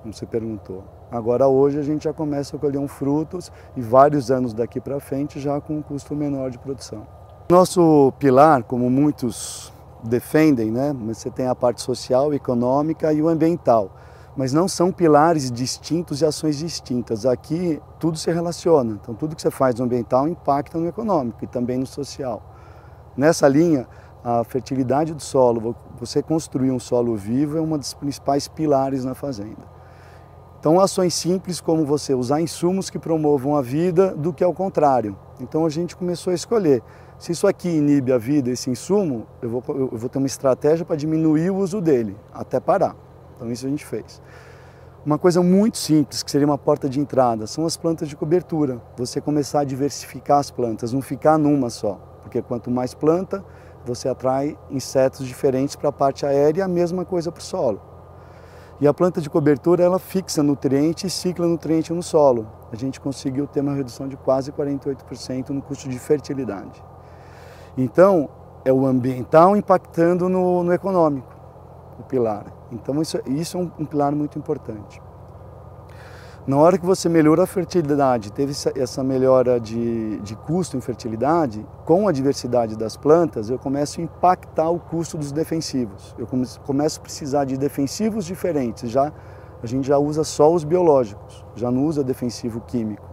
como 0.01 0.13
você 0.13 0.25
perguntou. 0.25 0.83
Agora 1.11 1.47
hoje 1.47 1.79
a 1.79 1.83
gente 1.83 2.03
já 2.05 2.13
começa 2.13 2.55
a 2.55 2.59
colher 2.59 2.79
um 2.79 2.87
frutos 2.87 3.51
e 3.75 3.81
vários 3.81 4.31
anos 4.31 4.53
daqui 4.53 4.79
para 4.79 4.99
frente 4.99 5.39
já 5.39 5.59
com 5.61 5.77
um 5.77 5.81
custo 5.81 6.15
menor 6.15 6.49
de 6.49 6.57
produção. 6.57 7.05
Nosso 7.49 8.13
pilar, 8.17 8.63
como 8.63 8.89
muitos 8.89 9.71
defendem, 10.03 10.71
né? 10.71 10.95
Você 11.05 11.29
tem 11.29 11.47
a 11.47 11.55
parte 11.55 11.81
social, 11.81 12.33
econômica 12.33 13.13
e 13.13 13.21
o 13.21 13.27
ambiental 13.27 13.91
mas 14.35 14.53
não 14.53 14.67
são 14.67 14.91
pilares 14.91 15.51
distintos 15.51 16.21
e 16.21 16.25
ações 16.25 16.57
distintas. 16.57 17.25
Aqui 17.25 17.81
tudo 17.99 18.17
se 18.17 18.31
relaciona, 18.31 18.97
então 19.01 19.13
tudo 19.13 19.35
que 19.35 19.41
você 19.41 19.51
faz 19.51 19.75
no 19.75 19.85
ambiental 19.85 20.27
impacta 20.27 20.77
no 20.77 20.87
econômico 20.87 21.43
e 21.43 21.47
também 21.47 21.77
no 21.77 21.85
social. 21.85 22.41
Nessa 23.15 23.47
linha, 23.47 23.87
a 24.23 24.43
fertilidade 24.43 25.13
do 25.13 25.21
solo, 25.21 25.75
você 25.99 26.21
construir 26.21 26.71
um 26.71 26.79
solo 26.79 27.15
vivo 27.15 27.57
é 27.57 27.61
uma 27.61 27.77
dos 27.77 27.93
principais 27.93 28.47
pilares 28.47 29.03
na 29.03 29.13
fazenda. 29.13 29.80
Então, 30.61 30.79
ações 30.79 31.15
simples 31.15 31.59
como 31.59 31.83
você 31.83 32.13
usar 32.13 32.39
insumos 32.39 32.87
que 32.87 32.99
promovam 32.99 33.55
a 33.55 33.63
vida 33.63 34.15
do 34.15 34.31
que 34.31 34.43
ao 34.43 34.53
contrário. 34.53 35.17
Então, 35.39 35.65
a 35.65 35.69
gente 35.69 35.95
começou 35.95 36.29
a 36.29 36.35
escolher. 36.35 36.83
Se 37.17 37.31
isso 37.31 37.47
aqui 37.47 37.67
inibe 37.67 38.13
a 38.13 38.19
vida, 38.19 38.51
esse 38.51 38.69
insumo, 38.69 39.25
eu 39.41 39.49
vou, 39.49 39.63
eu 39.67 39.97
vou 39.97 40.07
ter 40.07 40.19
uma 40.19 40.27
estratégia 40.27 40.85
para 40.85 40.95
diminuir 40.95 41.49
o 41.49 41.55
uso 41.57 41.81
dele, 41.81 42.15
até 42.31 42.59
parar. 42.59 42.95
Então 43.35 43.51
isso 43.51 43.65
a 43.65 43.69
gente 43.69 43.83
fez. 43.85 44.21
Uma 45.03 45.17
coisa 45.17 45.41
muito 45.41 45.79
simples, 45.79 46.21
que 46.21 46.29
seria 46.29 46.45
uma 46.45 46.57
porta 46.57 46.87
de 46.89 46.99
entrada, 46.99 47.47
são 47.47 47.65
as 47.65 47.75
plantas 47.75 48.07
de 48.07 48.15
cobertura. 48.15 48.79
Você 48.97 49.19
começar 49.19 49.61
a 49.61 49.63
diversificar 49.63 50.37
as 50.37 50.51
plantas, 50.51 50.93
não 50.93 51.01
ficar 51.01 51.39
numa 51.39 51.71
só. 51.71 51.99
Porque 52.21 52.39
quanto 52.39 52.69
mais 52.69 52.93
planta, 52.93 53.43
você 53.83 54.07
atrai 54.07 54.57
insetos 54.69 55.25
diferentes 55.25 55.75
para 55.75 55.89
a 55.89 55.91
parte 55.91 56.23
aérea 56.23 56.61
e 56.61 56.63
a 56.63 56.67
mesma 56.67 57.03
coisa 57.03 57.31
para 57.31 57.41
o 57.41 57.43
solo. 57.43 57.90
E 58.81 58.87
a 58.87 58.93
planta 58.93 59.21
de 59.21 59.29
cobertura, 59.29 59.83
ela 59.83 59.99
fixa 59.99 60.41
nutriente 60.41 61.05
e 61.05 61.09
cicla 61.09 61.45
nutriente 61.45 61.93
no 61.93 62.01
solo. 62.01 62.47
A 62.71 62.75
gente 62.75 62.99
conseguiu 62.99 63.45
ter 63.45 63.61
uma 63.61 63.75
redução 63.75 64.07
de 64.07 64.17
quase 64.17 64.51
48% 64.51 65.49
no 65.49 65.61
custo 65.61 65.87
de 65.87 65.99
fertilidade. 65.99 66.83
Então, 67.77 68.27
é 68.65 68.73
o 68.73 68.87
ambiental 68.87 69.55
impactando 69.55 70.27
no, 70.27 70.63
no 70.63 70.73
econômico, 70.73 71.31
o 71.99 72.03
pilar. 72.03 72.45
Então 72.71 72.99
isso, 72.99 73.19
isso 73.27 73.55
é 73.55 73.61
um, 73.61 73.71
um 73.77 73.85
pilar 73.85 74.15
muito 74.15 74.39
importante. 74.39 74.99
Na 76.47 76.57
hora 76.57 76.75
que 76.75 76.85
você 76.85 77.07
melhora 77.07 77.43
a 77.43 77.45
fertilidade, 77.45 78.31
teve 78.31 78.51
essa 78.75 79.03
melhora 79.03 79.59
de, 79.59 80.19
de 80.21 80.35
custo 80.35 80.75
em 80.75 80.81
fertilidade, 80.81 81.63
com 81.85 82.07
a 82.07 82.11
diversidade 82.11 82.75
das 82.75 82.97
plantas, 82.97 83.51
eu 83.51 83.59
começo 83.59 84.01
a 84.01 84.03
impactar 84.03 84.71
o 84.71 84.79
custo 84.79 85.19
dos 85.19 85.31
defensivos. 85.31 86.15
Eu 86.17 86.25
começo 86.65 86.99
a 86.99 87.03
precisar 87.03 87.45
de 87.45 87.57
defensivos 87.57 88.25
diferentes. 88.25 88.89
Já 88.89 89.13
a 89.61 89.67
gente 89.67 89.87
já 89.87 89.99
usa 89.99 90.23
só 90.23 90.51
os 90.51 90.63
biológicos, 90.63 91.45
já 91.55 91.69
não 91.69 91.85
usa 91.85 92.03
defensivo 92.03 92.59
químico. 92.61 93.07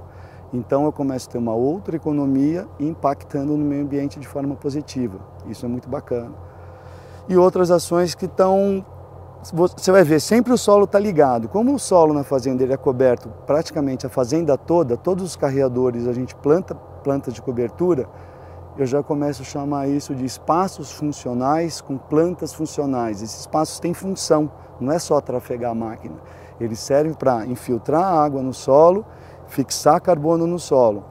Então 0.51 0.87
eu 0.87 0.93
começo 0.93 1.29
a 1.29 1.33
ter 1.33 1.39
uma 1.39 1.55
outra 1.55 1.97
economia 1.97 2.67
impactando 2.81 3.55
no 3.59 3.65
meio 3.65 3.83
ambiente 3.83 4.19
de 4.19 4.27
forma 4.27 4.57
positiva. 4.57 5.19
Isso 5.47 5.67
é 5.67 5.69
muito 5.69 5.87
bacana. 5.87 6.33
E 7.29 7.37
outras 7.37 7.71
ações 7.71 8.15
que 8.15 8.25
estão 8.25 8.83
você 9.43 9.93
vai 9.93 10.03
ver, 10.03 10.21
sempre 10.21 10.53
o 10.53 10.59
solo 10.59 10.85
está 10.85 10.99
ligado. 10.99 11.49
Como 11.49 11.75
o 11.75 11.79
solo 11.79 12.13
na 12.13 12.25
fazenda 12.25 12.63
ele 12.63 12.73
é 12.73 12.77
coberto 12.77 13.29
praticamente 13.47 14.07
a 14.07 14.11
fazenda 14.11 14.59
toda, 14.59 14.97
todos 14.97 15.25
os 15.25 15.37
carreadores 15.37 16.07
a 16.07 16.13
gente 16.13 16.35
planta 16.35 16.75
plantas 16.75 17.33
de 17.33 17.41
cobertura, 17.41 18.09
eu 18.77 18.87
já 18.87 19.03
começo 19.03 19.43
a 19.43 19.45
chamar 19.45 19.89
isso 19.89 20.15
de 20.15 20.25
espaços 20.25 20.93
funcionais 20.93 21.81
com 21.81 21.97
plantas 21.97 22.53
funcionais. 22.53 23.23
Esses 23.23 23.41
espaços 23.41 23.81
têm 23.81 23.95
função, 23.95 24.51
não 24.81 24.93
é 24.93 24.99
só 24.99 25.21
trafegar 25.21 25.73
a 25.73 25.75
máquina. 25.75 26.17
Eles 26.61 26.79
servem 26.79 27.15
para 27.15 27.47
infiltrar 27.47 28.05
água 28.05 28.43
no 28.43 28.53
solo, 28.53 29.05
fixar 29.47 30.01
carbono 30.01 30.47
no 30.47 30.59
solo. 30.59 31.05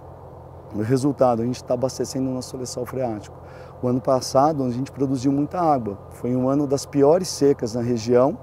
O 0.75 0.81
resultado, 0.81 1.41
a 1.41 1.45
gente 1.45 1.55
está 1.55 1.73
abastecendo 1.73 2.29
o 2.29 2.33
nosso 2.33 2.57
lençol 2.57 2.85
freático. 2.85 3.35
O 3.81 3.87
ano 3.87 4.01
passado 4.01 4.63
a 4.63 4.69
gente 4.71 4.91
produziu 4.91 5.31
muita 5.31 5.61
água. 5.61 5.99
Foi 6.09 6.35
um 6.35 6.49
ano 6.49 6.65
das 6.65 6.83
piores 6.83 7.27
secas 7.27 7.75
na 7.75 7.81
região, 7.81 8.35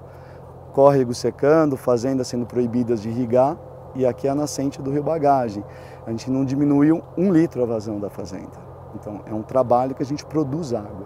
córrego 0.71 1.13
secando, 1.13 1.75
fazendas 1.75 2.27
sendo 2.27 2.45
proibidas 2.45 3.01
de 3.01 3.09
irrigar 3.09 3.57
e 3.95 4.05
aqui 4.05 4.27
é 4.27 4.31
a 4.31 4.35
nascente 4.35 4.81
do 4.81 4.91
Rio 4.91 5.03
Bagagem. 5.03 5.63
A 6.05 6.11
gente 6.11 6.31
não 6.31 6.45
diminuiu 6.45 7.01
um 7.17 7.33
litro 7.33 7.63
a 7.63 7.65
vazão 7.65 7.99
da 7.99 8.09
fazenda. 8.09 8.63
Então 8.93 9.21
é 9.25 9.33
um 9.33 9.41
trabalho 9.41 9.93
que 9.93 10.03
a 10.03 10.05
gente 10.05 10.25
produz 10.25 10.73
água. 10.73 11.05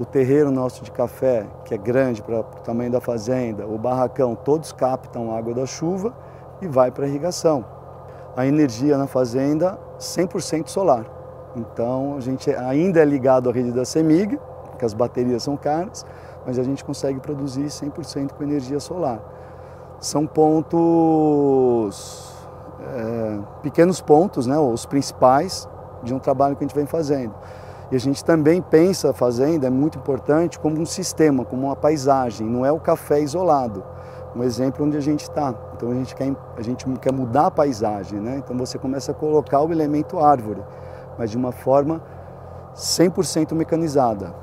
O 0.00 0.04
terreiro 0.04 0.50
nosso 0.50 0.82
de 0.82 0.90
café, 0.90 1.46
que 1.64 1.72
é 1.72 1.78
grande 1.78 2.22
para 2.22 2.40
o 2.40 2.42
tamanho 2.64 2.90
da 2.90 3.00
fazenda, 3.00 3.66
o 3.66 3.78
barracão, 3.78 4.34
todos 4.34 4.72
captam 4.72 5.36
água 5.36 5.54
da 5.54 5.66
chuva 5.66 6.12
e 6.60 6.66
vai 6.66 6.90
para 6.90 7.04
a 7.04 7.08
irrigação. 7.08 7.64
A 8.36 8.46
energia 8.46 8.98
na 8.98 9.06
fazenda 9.06 9.78
100% 9.98 10.68
solar. 10.68 11.19
Então 11.56 12.16
a 12.16 12.20
gente 12.20 12.54
ainda 12.54 13.00
é 13.00 13.04
ligado 13.04 13.48
à 13.48 13.52
rede 13.52 13.72
da 13.72 13.84
CEMIG, 13.84 14.38
porque 14.70 14.84
as 14.84 14.94
baterias 14.94 15.42
são 15.42 15.56
caras, 15.56 16.06
mas 16.46 16.58
a 16.58 16.62
gente 16.62 16.84
consegue 16.84 17.20
produzir 17.20 17.66
100% 17.66 18.32
com 18.32 18.42
energia 18.42 18.80
solar. 18.80 19.20
São 19.98 20.26
pontos, 20.26 22.32
é, 22.80 23.38
pequenos 23.62 24.00
pontos, 24.00 24.46
né, 24.46 24.58
os 24.58 24.86
principais 24.86 25.68
de 26.02 26.14
um 26.14 26.18
trabalho 26.18 26.56
que 26.56 26.64
a 26.64 26.66
gente 26.66 26.74
vem 26.74 26.86
fazendo. 26.86 27.34
E 27.90 27.96
a 27.96 27.98
gente 27.98 28.24
também 28.24 28.62
pensa 28.62 29.10
a 29.10 29.12
fazenda, 29.12 29.66
é 29.66 29.70
muito 29.70 29.98
importante, 29.98 30.58
como 30.58 30.80
um 30.80 30.86
sistema, 30.86 31.44
como 31.44 31.66
uma 31.66 31.76
paisagem, 31.76 32.46
não 32.46 32.64
é 32.64 32.70
o 32.70 32.78
café 32.78 33.20
isolado. 33.20 33.82
Um 34.34 34.44
exemplo 34.44 34.86
onde 34.86 34.96
a 34.96 35.00
gente 35.00 35.24
está. 35.24 35.52
Então 35.74 35.90
a 35.90 35.94
gente, 35.94 36.14
quer, 36.14 36.32
a 36.56 36.62
gente 36.62 36.86
quer 37.00 37.12
mudar 37.12 37.46
a 37.46 37.50
paisagem, 37.50 38.20
né? 38.20 38.40
então 38.42 38.56
você 38.56 38.78
começa 38.78 39.10
a 39.10 39.14
colocar 39.14 39.60
o 39.60 39.72
elemento 39.72 40.20
árvore 40.20 40.62
mas 41.20 41.30
de 41.30 41.36
uma 41.36 41.52
forma 41.52 42.00
100% 42.74 43.52
mecanizada. 43.52 44.34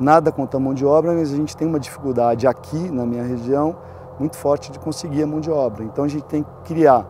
Nada 0.00 0.32
contra 0.32 0.58
a 0.58 0.60
mão 0.60 0.74
de 0.74 0.84
obra, 0.84 1.12
mas 1.12 1.32
a 1.32 1.36
gente 1.36 1.56
tem 1.56 1.68
uma 1.68 1.78
dificuldade 1.78 2.44
aqui 2.44 2.90
na 2.90 3.06
minha 3.06 3.22
região 3.22 3.76
muito 4.18 4.36
forte 4.36 4.72
de 4.72 4.80
conseguir 4.80 5.22
a 5.22 5.26
mão 5.28 5.38
de 5.38 5.48
obra. 5.48 5.84
Então 5.84 6.02
a 6.04 6.08
gente 6.08 6.24
tem 6.24 6.42
que 6.42 6.50
criar 6.64 7.06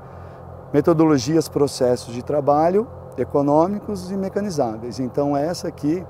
metodologias, 0.75 1.49
processos 1.49 2.13
de 2.13 2.23
trabalho 2.23 2.87
econômicos 3.17 4.11
e 4.11 4.17
mecanizáveis. 4.17 5.01
Então 5.01 5.35
essa 5.35 5.69
aqui 5.69 6.05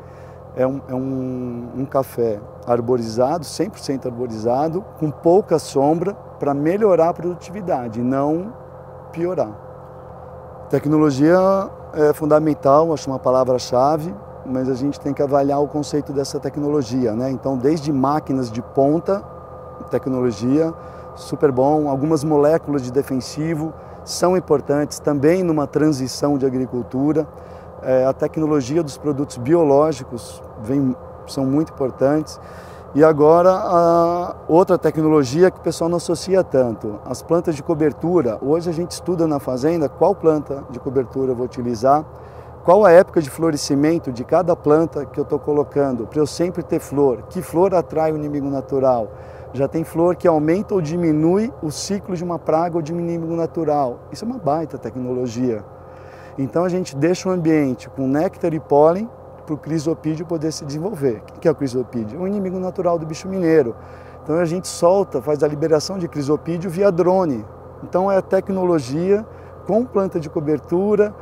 é 0.56 0.66
um, 0.66 0.80
é 0.88 0.94
um, 0.94 1.68
um 1.76 1.84
café 1.84 2.40
arborizado, 2.66 3.44
100% 3.44 4.06
arborizado, 4.06 4.84
com 4.98 5.08
pouca 5.08 5.56
sombra 5.60 6.14
para 6.14 6.52
melhorar 6.52 7.10
a 7.10 7.14
produtividade, 7.14 8.02
não 8.02 8.52
piorar. 9.12 9.52
Tecnologia 10.68 11.38
é 11.94 12.12
fundamental, 12.12 12.92
acho 12.92 13.08
uma 13.10 13.18
palavra-chave, 13.18 14.14
mas 14.44 14.68
a 14.68 14.74
gente 14.74 14.98
tem 15.00 15.12
que 15.12 15.22
avaliar 15.22 15.62
o 15.62 15.68
conceito 15.68 16.12
dessa 16.12 16.38
tecnologia, 16.40 17.12
né? 17.14 17.30
Então, 17.30 17.56
desde 17.56 17.92
máquinas 17.92 18.50
de 18.50 18.62
ponta, 18.62 19.22
tecnologia 19.90 20.72
super 21.16 21.50
bom, 21.50 21.88
algumas 21.88 22.22
moléculas 22.22 22.82
de 22.82 22.92
defensivo, 22.92 23.72
são 24.04 24.36
importantes 24.36 24.98
também 24.98 25.42
numa 25.42 25.66
transição 25.66 26.38
de 26.38 26.46
agricultura. 26.46 27.26
É, 27.82 28.06
a 28.06 28.12
tecnologia 28.12 28.82
dos 28.82 28.96
produtos 28.96 29.36
biológicos 29.36 30.42
vem, 30.62 30.96
são 31.26 31.44
muito 31.44 31.72
importantes. 31.72 32.40
E 32.98 33.04
agora, 33.04 33.52
a 33.52 34.34
outra 34.48 34.76
tecnologia 34.76 35.52
que 35.52 35.58
o 35.58 35.62
pessoal 35.62 35.88
não 35.88 35.98
associa 35.98 36.42
tanto, 36.42 36.98
as 37.04 37.22
plantas 37.22 37.54
de 37.54 37.62
cobertura. 37.62 38.40
Hoje 38.42 38.68
a 38.68 38.72
gente 38.72 38.90
estuda 38.90 39.24
na 39.24 39.38
fazenda 39.38 39.88
qual 39.88 40.16
planta 40.16 40.64
de 40.68 40.80
cobertura 40.80 41.30
eu 41.30 41.36
vou 41.36 41.46
utilizar, 41.46 42.04
qual 42.64 42.84
a 42.84 42.90
época 42.90 43.22
de 43.22 43.30
florescimento 43.30 44.10
de 44.10 44.24
cada 44.24 44.56
planta 44.56 45.06
que 45.06 45.20
eu 45.20 45.22
estou 45.22 45.38
colocando, 45.38 46.08
para 46.08 46.18
eu 46.18 46.26
sempre 46.26 46.60
ter 46.60 46.80
flor, 46.80 47.22
que 47.30 47.40
flor 47.40 47.72
atrai 47.72 48.10
o 48.10 48.16
inimigo 48.16 48.50
natural. 48.50 49.12
Já 49.52 49.68
tem 49.68 49.84
flor 49.84 50.16
que 50.16 50.26
aumenta 50.26 50.74
ou 50.74 50.80
diminui 50.80 51.52
o 51.62 51.70
ciclo 51.70 52.16
de 52.16 52.24
uma 52.24 52.36
praga 52.36 52.74
ou 52.74 52.82
de 52.82 52.92
um 52.92 52.98
inimigo 52.98 53.36
natural. 53.36 54.00
Isso 54.10 54.24
é 54.24 54.26
uma 54.26 54.38
baita 54.38 54.76
tecnologia. 54.76 55.64
Então 56.36 56.64
a 56.64 56.68
gente 56.68 56.96
deixa 56.96 57.28
o 57.28 57.32
ambiente 57.32 57.88
com 57.90 58.08
néctar 58.08 58.52
e 58.52 58.58
pólen 58.58 59.08
para 59.48 59.54
o 59.54 59.58
crisopídeo 59.58 60.26
poder 60.26 60.52
se 60.52 60.64
desenvolver. 60.66 61.22
O 61.34 61.40
que 61.40 61.48
é 61.48 61.50
o 61.50 61.54
crisopídeo? 61.54 62.18
É 62.18 62.22
um 62.22 62.26
inimigo 62.26 62.58
natural 62.58 62.98
do 62.98 63.06
bicho 63.06 63.26
mineiro. 63.26 63.74
Então 64.22 64.36
a 64.36 64.44
gente 64.44 64.68
solta, 64.68 65.22
faz 65.22 65.42
a 65.42 65.48
liberação 65.48 65.98
de 65.98 66.06
crisopídeo 66.06 66.70
via 66.70 66.92
drone. 66.92 67.46
Então 67.82 68.12
é 68.12 68.20
tecnologia 68.20 69.24
com 69.66 69.86
planta 69.86 70.20
de 70.20 70.28
cobertura, 70.28 71.14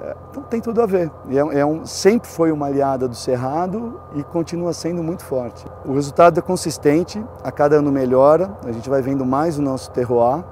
é, 0.00 0.16
então 0.30 0.42
tem 0.42 0.60
tudo 0.60 0.82
a 0.82 0.86
ver. 0.86 1.10
É, 1.28 1.60
é 1.60 1.66
um, 1.66 1.86
sempre 1.86 2.28
foi 2.28 2.50
uma 2.50 2.66
aliada 2.66 3.06
do 3.06 3.14
Cerrado 3.14 4.00
e 4.14 4.24
continua 4.24 4.72
sendo 4.72 5.02
muito 5.02 5.24
forte. 5.24 5.64
O 5.84 5.94
resultado 5.94 6.38
é 6.38 6.42
consistente, 6.42 7.24
a 7.44 7.52
cada 7.52 7.76
ano 7.76 7.92
melhora, 7.92 8.50
a 8.64 8.72
gente 8.72 8.90
vai 8.90 9.02
vendo 9.02 9.24
mais 9.24 9.56
o 9.56 9.62
nosso 9.62 9.92
terroir. 9.92 10.42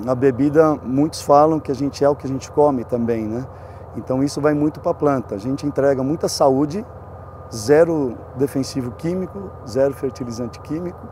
Na 0.00 0.14
bebida, 0.14 0.76
muitos 0.82 1.20
falam 1.22 1.60
que 1.60 1.70
a 1.70 1.74
gente 1.74 2.02
é 2.04 2.08
o 2.08 2.16
que 2.16 2.26
a 2.26 2.28
gente 2.28 2.50
come 2.50 2.84
também, 2.84 3.24
né? 3.24 3.46
Então 3.96 4.22
isso 4.22 4.40
vai 4.40 4.54
muito 4.54 4.80
para 4.80 4.92
a 4.92 4.94
planta. 4.94 5.34
A 5.34 5.38
gente 5.38 5.66
entrega 5.66 6.02
muita 6.02 6.28
saúde, 6.28 6.84
zero 7.52 8.16
defensivo 8.36 8.92
químico, 8.92 9.50
zero 9.66 9.92
fertilizante 9.94 10.60
químico, 10.60 11.06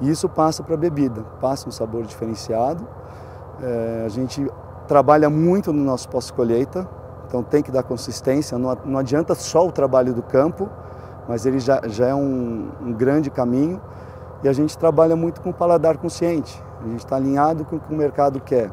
e 0.00 0.10
isso 0.10 0.28
passa 0.28 0.62
para 0.62 0.74
a 0.74 0.78
bebida, 0.78 1.22
passa 1.40 1.68
um 1.68 1.72
sabor 1.72 2.04
diferenciado. 2.04 2.86
É, 3.62 4.02
a 4.04 4.08
gente 4.08 4.50
trabalha 4.88 5.30
muito 5.30 5.72
no 5.72 5.84
nosso 5.84 6.08
pós-colheita, 6.08 6.88
então 7.26 7.42
tem 7.42 7.62
que 7.62 7.70
dar 7.70 7.82
consistência, 7.82 8.58
não, 8.58 8.76
não, 8.84 8.98
adianta 8.98 9.34
só 9.34 9.66
o 9.66 9.72
trabalho 9.72 10.12
do 10.12 10.22
campo, 10.22 10.68
mas 11.28 11.46
ele 11.46 11.58
já, 11.58 11.80
já 11.86 12.08
é 12.08 12.14
um, 12.14 12.70
um 12.80 12.92
grande 12.92 13.30
caminho. 13.30 13.80
E 14.42 14.48
a 14.48 14.52
gente 14.52 14.76
trabalha 14.76 15.16
muito 15.16 15.40
com 15.40 15.50
o 15.50 15.54
paladar 15.54 15.96
consciente, 15.96 16.62
a 16.82 16.88
gente 16.88 16.98
está 16.98 17.16
alinhado 17.16 17.64
com 17.64 17.76
o 17.76 17.80
que 17.80 17.92
o 17.92 17.96
mercado 17.96 18.40
quer. 18.40 18.70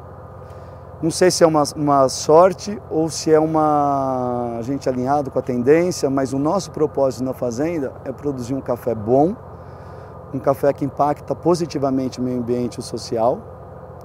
Não 1.02 1.10
sei 1.10 1.32
se 1.32 1.44
é 1.44 1.48
uma, 1.48 1.64
uma 1.76 2.08
sorte 2.10 2.80
ou 2.88 3.10
se 3.10 3.34
é 3.34 3.40
uma 3.40 4.58
a 4.60 4.62
gente 4.62 4.88
alinhado 4.88 5.32
com 5.32 5.40
a 5.40 5.42
tendência, 5.42 6.08
mas 6.12 6.32
o 6.32 6.38
nosso 6.38 6.70
propósito 6.70 7.24
na 7.24 7.34
fazenda 7.34 7.92
é 8.06 8.12
produzir 8.12 8.54
um 8.54 8.62
café 8.62 8.94
bom, 8.94 9.36
um 10.32 10.38
café 10.38 10.72
que 10.72 10.86
impacta 10.86 11.34
positivamente 11.34 12.20
o 12.20 12.24
meio 12.24 12.38
ambiente 12.38 12.76
e 12.76 12.80
o 12.82 12.84
social, 12.84 13.40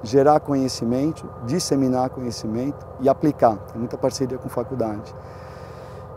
gerar 0.02 0.40
conhecimento, 0.40 1.28
disseminar 1.44 2.08
conhecimento 2.08 2.86
e 2.98 3.10
aplicar. 3.10 3.58
Tem 3.70 3.78
muita 3.78 3.98
parceria 3.98 4.38
com 4.38 4.48
faculdade. 4.48 5.14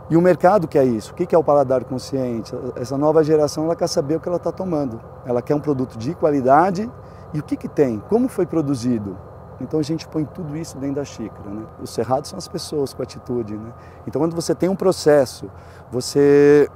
E 0.08 0.16
o 0.16 0.22
mercado 0.22 0.66
quer 0.66 0.86
isso. 0.86 1.12
O 1.12 1.14
que 1.14 1.34
é 1.34 1.38
o 1.38 1.44
paladar 1.44 1.84
consciente? 1.84 2.56
Essa 2.74 2.96
nova 2.96 3.22
geração 3.22 3.64
ela 3.64 3.76
quer 3.76 3.86
saber 3.86 4.16
o 4.16 4.20
que 4.20 4.28
ela 4.28 4.38
está 4.38 4.50
tomando. 4.50 4.98
Ela 5.26 5.42
quer 5.42 5.54
um 5.54 5.60
produto 5.60 5.98
de 5.98 6.14
qualidade 6.14 6.90
e 7.34 7.38
o 7.38 7.42
que, 7.42 7.54
que 7.54 7.68
tem, 7.68 8.02
como 8.08 8.28
foi 8.28 8.46
produzido, 8.46 9.16
então 9.60 9.78
a 9.78 9.82
gente 9.82 10.08
põe 10.08 10.24
tudo 10.24 10.56
isso 10.56 10.78
dentro 10.78 10.96
da 10.96 11.04
xícara. 11.04 11.50
Né? 11.50 11.66
Os 11.80 11.90
cerrados 11.90 12.30
são 12.30 12.38
as 12.38 12.48
pessoas 12.48 12.94
com 12.94 13.02
atitude. 13.02 13.56
Né? 13.56 13.72
Então 14.06 14.20
quando 14.20 14.34
você 14.34 14.54
tem 14.54 14.68
um 14.68 14.76
processo, 14.76 15.50
você 15.90 16.68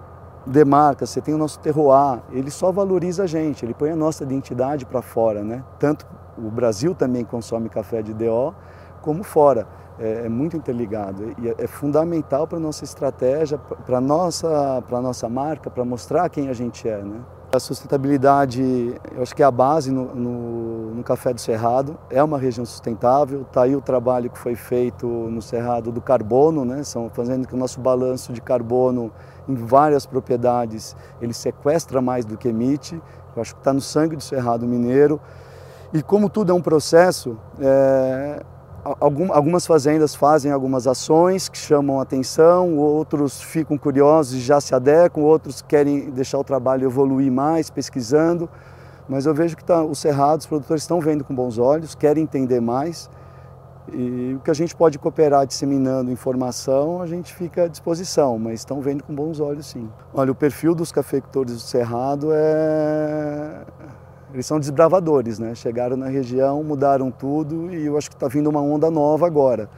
demarca, 0.47 1.07
você 1.07 1.21
tem 1.21 1.35
o 1.35 1.39
nosso 1.39 1.59
terroir, 1.61 2.21
ele 2.31 2.51
só 2.51 2.71
valoriza 2.71 3.25
a 3.25 3.27
gente, 3.27 3.65
ele 3.65 3.73
põe 3.73 3.91
a 3.91 3.97
nossa 3.97 4.23
identidade 4.25 4.85
para 4.85 5.01
fora. 5.01 5.43
Né? 5.43 5.65
Tanto 5.79 6.07
o 6.37 6.51
Brasil 6.51 6.95
também 6.95 7.25
consome 7.25 7.69
café 7.69 8.03
de 8.03 8.13
DO, 8.13 8.55
como 9.01 9.23
fora. 9.23 9.67
É, 9.97 10.27
é 10.27 10.29
muito 10.29 10.57
interligado 10.57 11.37
e 11.39 11.49
é, 11.49 11.55
é 11.57 11.67
fundamental 11.69 12.49
para 12.49 12.59
nossa 12.59 12.83
estratégia, 12.83 13.57
para 13.59 14.01
nossa, 14.01 14.83
nossa 14.91 15.29
marca, 15.29 15.71
para 15.71 15.85
mostrar 15.85 16.29
quem 16.29 16.49
a 16.49 16.53
gente 16.53 16.89
é. 16.89 17.01
Né? 17.01 17.21
A 17.55 17.61
sustentabilidade, 17.61 18.61
eu 19.15 19.23
acho 19.23 19.33
que 19.33 19.41
é 19.41 19.47
a 19.47 19.51
base 19.51 19.93
no, 19.93 20.13
no, 20.13 20.95
no, 20.97 21.05
Café 21.05 21.33
do 21.33 21.41
Cerrado, 21.41 21.97
é 22.11 22.21
uma 22.21 22.37
região 22.37 22.67
sustentável, 22.67 23.43
está 23.43 23.63
aí 23.63 23.77
o 23.77 23.81
trabalho 23.81 24.29
que 24.29 24.37
foi 24.37 24.57
feito 24.57 25.07
no 25.07 25.41
Cerrado 25.41 25.93
do 25.93 26.01
carbono, 26.01 26.65
né? 26.65 26.83
São, 26.83 27.09
fazendo 27.09 27.47
que 27.47 27.55
o 27.55 27.57
nosso 27.57 27.79
balanço 27.79 28.33
de 28.33 28.41
carbono 28.41 29.13
em 29.49 29.55
várias 29.55 30.05
propriedades, 30.05 30.97
ele 31.23 31.33
sequestra 31.33 32.03
mais 32.03 32.25
do 32.25 32.37
que 32.37 32.49
emite, 32.49 33.01
eu 33.37 33.41
acho 33.41 33.55
que 33.55 33.61
está 33.61 33.73
no 33.73 33.81
sangue 33.81 34.17
do 34.17 34.23
Cerrado 34.23 34.67
Mineiro, 34.67 35.21
e 35.93 36.03
como 36.03 36.29
tudo 36.29 36.51
é 36.51 36.55
um 36.57 36.61
processo, 36.61 37.39
é, 37.61 38.43
algumas 38.85 39.67
fazendas 39.67 40.15
fazem 40.15 40.53
algumas 40.53 40.87
ações 40.87 41.49
que 41.49 41.57
chamam 41.57 42.01
atenção, 42.01 42.77
outros 42.77 43.41
ficam 43.41 43.79
curiosos 43.79 44.35
e 44.35 44.41
já 44.41 44.61
se 44.61 44.75
adequam, 44.75 45.23
outros 45.23 45.63
querem 45.63 46.11
deixar 46.11 46.39
o 46.39 46.45
trabalho 46.45 46.85
evoluir 46.85 47.33
mais, 47.33 47.71
pesquisando. 47.71 48.49
Mas 49.09 49.27
eu 49.27 49.35
vejo 49.35 49.57
que 49.57 49.65
tá, 49.65 49.83
o 49.83 49.95
Cerrado, 49.95 50.41
os 50.41 50.47
produtores 50.47 50.83
estão 50.83 51.01
vendo 51.01 51.25
com 51.25 51.35
bons 51.35 51.59
olhos, 51.59 51.95
querem 51.95 52.23
entender 52.23 52.61
mais. 52.61 53.09
E 53.93 54.35
o 54.35 54.41
que 54.41 54.51
a 54.51 54.55
gente 54.55 54.75
pode 54.75 54.99
cooperar 54.99 55.47
disseminando 55.47 56.11
informação, 56.11 57.03
a 57.03 57.07
gente 57.07 57.35
fica 57.35 57.65
à 57.65 57.69
disposição, 57.69 58.39
mas 58.39 58.61
estão 58.61 58.81
vendo 58.81 59.05
com 59.05 59.15
bons 59.15 59.41
olhos 59.41 59.67
sim. 59.67 59.91
Olha, 60.13 60.33
o 60.33 60.35
perfil 60.35 60.75
dos 60.75 60.91
cafeicultores 60.91 61.55
do 61.55 61.61
Cerrado 61.61 62.31
é 62.33 63.61
eles 64.35 64.47
são 64.47 64.59
desbravadores, 64.59 65.39
né? 65.39 65.55
Chegaram 65.55 65.97
na 65.97 66.09
região, 66.09 66.63
mudaram 66.65 67.09
tudo 67.09 67.73
e 67.73 67.87
eu 67.87 67.97
acho 67.97 68.11
que 68.11 68.17
está 68.17 68.27
vindo 68.27 68.51
uma 68.51 68.61
onda 68.61 68.91
nova 68.91 69.29
agora. 69.29 69.71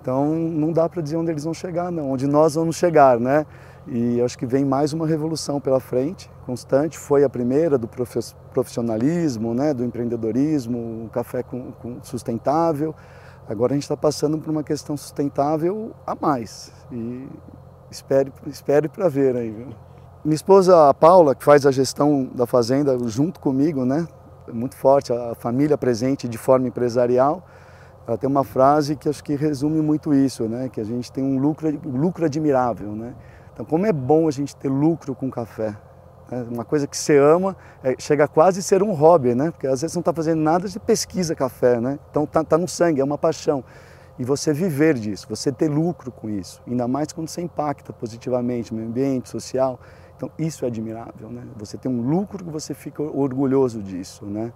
Então 0.00 0.34
não 0.34 0.72
dá 0.72 0.88
para 0.88 1.02
dizer 1.02 1.18
onde 1.18 1.30
eles 1.30 1.44
vão 1.44 1.52
chegar, 1.52 1.92
não, 1.92 2.10
onde 2.10 2.26
nós 2.26 2.54
vamos 2.54 2.76
chegar, 2.76 3.20
né? 3.20 3.44
E 3.86 4.18
acho 4.22 4.38
que 4.38 4.46
vem 4.46 4.64
mais 4.64 4.94
uma 4.94 5.06
revolução 5.06 5.60
pela 5.60 5.78
frente, 5.80 6.30
constante. 6.46 6.98
Foi 6.98 7.24
a 7.24 7.28
primeira 7.28 7.76
do 7.76 7.86
profissionalismo, 8.52 9.52
né? 9.52 9.74
Do 9.74 9.84
empreendedorismo, 9.84 11.04
o 11.04 11.10
café 11.10 11.42
com, 11.42 11.70
com 11.72 12.02
sustentável. 12.02 12.94
Agora 13.46 13.74
a 13.74 13.76
gente 13.76 13.82
está 13.82 13.96
passando 13.98 14.38
por 14.38 14.50
uma 14.50 14.62
questão 14.62 14.96
sustentável 14.96 15.92
a 16.06 16.14
mais. 16.14 16.72
E 16.90 17.28
espere, 17.90 18.32
espere 18.46 18.88
para 18.88 19.10
ver 19.10 19.36
aí. 19.36 19.50
Viu? 19.50 19.68
Minha 20.22 20.34
esposa, 20.34 20.92
Paula, 20.92 21.34
que 21.34 21.42
faz 21.42 21.64
a 21.64 21.70
gestão 21.70 22.28
da 22.34 22.46
fazenda 22.46 22.94
junto 23.08 23.40
comigo, 23.40 23.86
né? 23.86 24.06
Muito 24.52 24.76
forte, 24.76 25.10
a 25.14 25.34
família 25.34 25.78
presente 25.78 26.28
de 26.28 26.36
forma 26.36 26.68
empresarial. 26.68 27.42
Ela 28.06 28.18
tem 28.18 28.28
uma 28.28 28.44
frase 28.44 28.96
que 28.96 29.08
acho 29.08 29.24
que 29.24 29.34
resume 29.34 29.80
muito 29.80 30.12
isso, 30.12 30.46
né? 30.46 30.68
Que 30.68 30.78
a 30.78 30.84
gente 30.84 31.10
tem 31.10 31.24
um 31.24 31.38
lucro, 31.38 31.70
lucro 31.86 32.26
admirável, 32.26 32.92
né? 32.92 33.14
Então, 33.54 33.64
como 33.64 33.86
é 33.86 33.92
bom 33.94 34.28
a 34.28 34.30
gente 34.30 34.54
ter 34.54 34.68
lucro 34.68 35.14
com 35.14 35.30
café. 35.30 35.74
Né? 36.30 36.46
Uma 36.50 36.66
coisa 36.66 36.86
que 36.86 36.98
você 36.98 37.16
ama, 37.16 37.56
é, 37.82 37.94
chega 37.98 38.24
a 38.24 38.28
quase 38.28 38.62
ser 38.62 38.82
um 38.82 38.92
hobby, 38.92 39.34
né? 39.34 39.50
Porque 39.50 39.66
às 39.66 39.80
vezes 39.80 39.96
não 39.96 40.00
está 40.00 40.12
fazendo 40.12 40.42
nada 40.42 40.68
de 40.68 40.78
pesquisa 40.78 41.34
café, 41.34 41.80
né? 41.80 41.98
Então 42.10 42.26
tá, 42.26 42.44
tá 42.44 42.58
no 42.58 42.68
sangue, 42.68 43.00
é 43.00 43.04
uma 43.04 43.16
paixão 43.16 43.64
e 44.18 44.24
você 44.24 44.52
viver 44.52 44.98
disso, 44.98 45.26
você 45.30 45.50
ter 45.50 45.70
lucro 45.70 46.12
com 46.12 46.28
isso, 46.28 46.60
ainda 46.68 46.86
mais 46.86 47.10
quando 47.10 47.28
você 47.28 47.40
impacta 47.40 47.90
positivamente 47.90 48.70
o 48.70 48.74
meio 48.74 48.86
ambiente, 48.86 49.30
social. 49.30 49.80
Então 50.20 50.30
isso 50.38 50.66
é 50.66 50.68
admirável, 50.68 51.30
né? 51.30 51.42
Você 51.56 51.78
tem 51.78 51.90
um 51.90 52.02
lucro 52.02 52.44
que 52.44 52.50
você 52.50 52.74
fica 52.74 53.02
orgulhoso 53.02 53.82
disso, 53.82 54.26
né? 54.26 54.52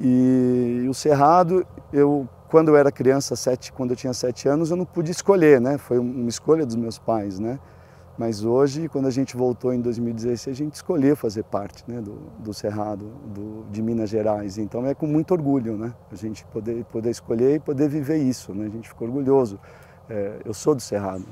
E 0.00 0.86
o 0.88 0.94
Cerrado, 0.94 1.66
eu 1.92 2.26
quando 2.48 2.68
eu 2.68 2.76
era 2.76 2.90
criança, 2.90 3.36
sete, 3.36 3.70
quando 3.70 3.90
eu 3.90 3.96
tinha 3.96 4.14
sete 4.14 4.48
anos, 4.48 4.70
eu 4.70 4.76
não 4.76 4.86
pude 4.86 5.10
escolher, 5.10 5.60
né? 5.60 5.76
Foi 5.76 5.98
uma 5.98 6.30
escolha 6.30 6.64
dos 6.64 6.76
meus 6.76 6.98
pais, 6.98 7.38
né? 7.38 7.58
Mas 8.16 8.42
hoje, 8.42 8.88
quando 8.88 9.06
a 9.06 9.10
gente 9.10 9.36
voltou 9.36 9.70
em 9.74 9.82
2016, 9.82 10.56
a 10.56 10.56
gente 10.56 10.74
escolheu 10.76 11.14
fazer 11.14 11.42
parte 11.42 11.84
né, 11.86 12.00
do, 12.00 12.14
do 12.38 12.54
Cerrado, 12.54 13.10
do, 13.34 13.66
de 13.70 13.82
Minas 13.82 14.08
Gerais. 14.08 14.56
Então 14.56 14.86
é 14.86 14.94
com 14.94 15.06
muito 15.06 15.32
orgulho, 15.32 15.76
né? 15.76 15.92
A 16.10 16.14
gente 16.14 16.42
poder, 16.46 16.84
poder 16.86 17.10
escolher 17.10 17.56
e 17.56 17.60
poder 17.60 17.86
viver 17.86 18.16
isso, 18.16 18.54
né? 18.54 18.64
A 18.64 18.70
gente 18.70 18.88
ficou 18.88 19.08
orgulhoso. 19.08 19.60
É, 20.08 20.38
eu 20.42 20.54
sou 20.54 20.74
do 20.74 20.80
Cerrado. 20.80 21.24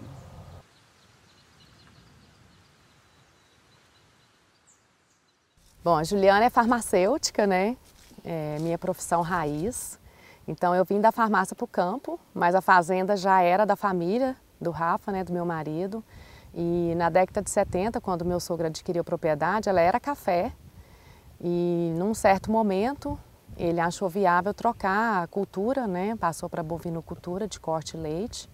Bom, 5.84 5.96
a 5.96 6.04
Juliana 6.04 6.44
é 6.44 6.48
farmacêutica, 6.48 7.44
né? 7.44 7.76
É 8.24 8.56
minha 8.60 8.78
profissão 8.78 9.20
raiz. 9.20 9.98
Então 10.46 10.72
eu 10.76 10.84
vim 10.84 11.00
da 11.00 11.10
farmácia 11.10 11.56
para 11.56 11.64
o 11.64 11.66
campo, 11.66 12.20
mas 12.32 12.54
a 12.54 12.60
fazenda 12.60 13.16
já 13.16 13.42
era 13.42 13.64
da 13.66 13.74
família, 13.74 14.36
do 14.60 14.70
Rafa, 14.70 15.10
né, 15.10 15.24
do 15.24 15.32
meu 15.32 15.44
marido. 15.44 16.04
E 16.54 16.94
na 16.94 17.10
década 17.10 17.42
de 17.42 17.50
70, 17.50 18.00
quando 18.00 18.24
meu 18.24 18.38
sogro 18.38 18.68
adquiriu 18.68 19.02
propriedade, 19.02 19.68
ela 19.68 19.80
era 19.80 19.98
café. 19.98 20.52
E 21.40 21.92
num 21.96 22.14
certo 22.14 22.48
momento, 22.48 23.18
ele 23.56 23.80
achou 23.80 24.08
viável 24.08 24.54
trocar 24.54 25.24
a 25.24 25.26
cultura, 25.26 25.88
né? 25.88 26.14
passou 26.14 26.48
para 26.48 26.62
bovinocultura 26.62 27.48
de 27.48 27.58
corte 27.58 27.96
leite. 27.96 28.48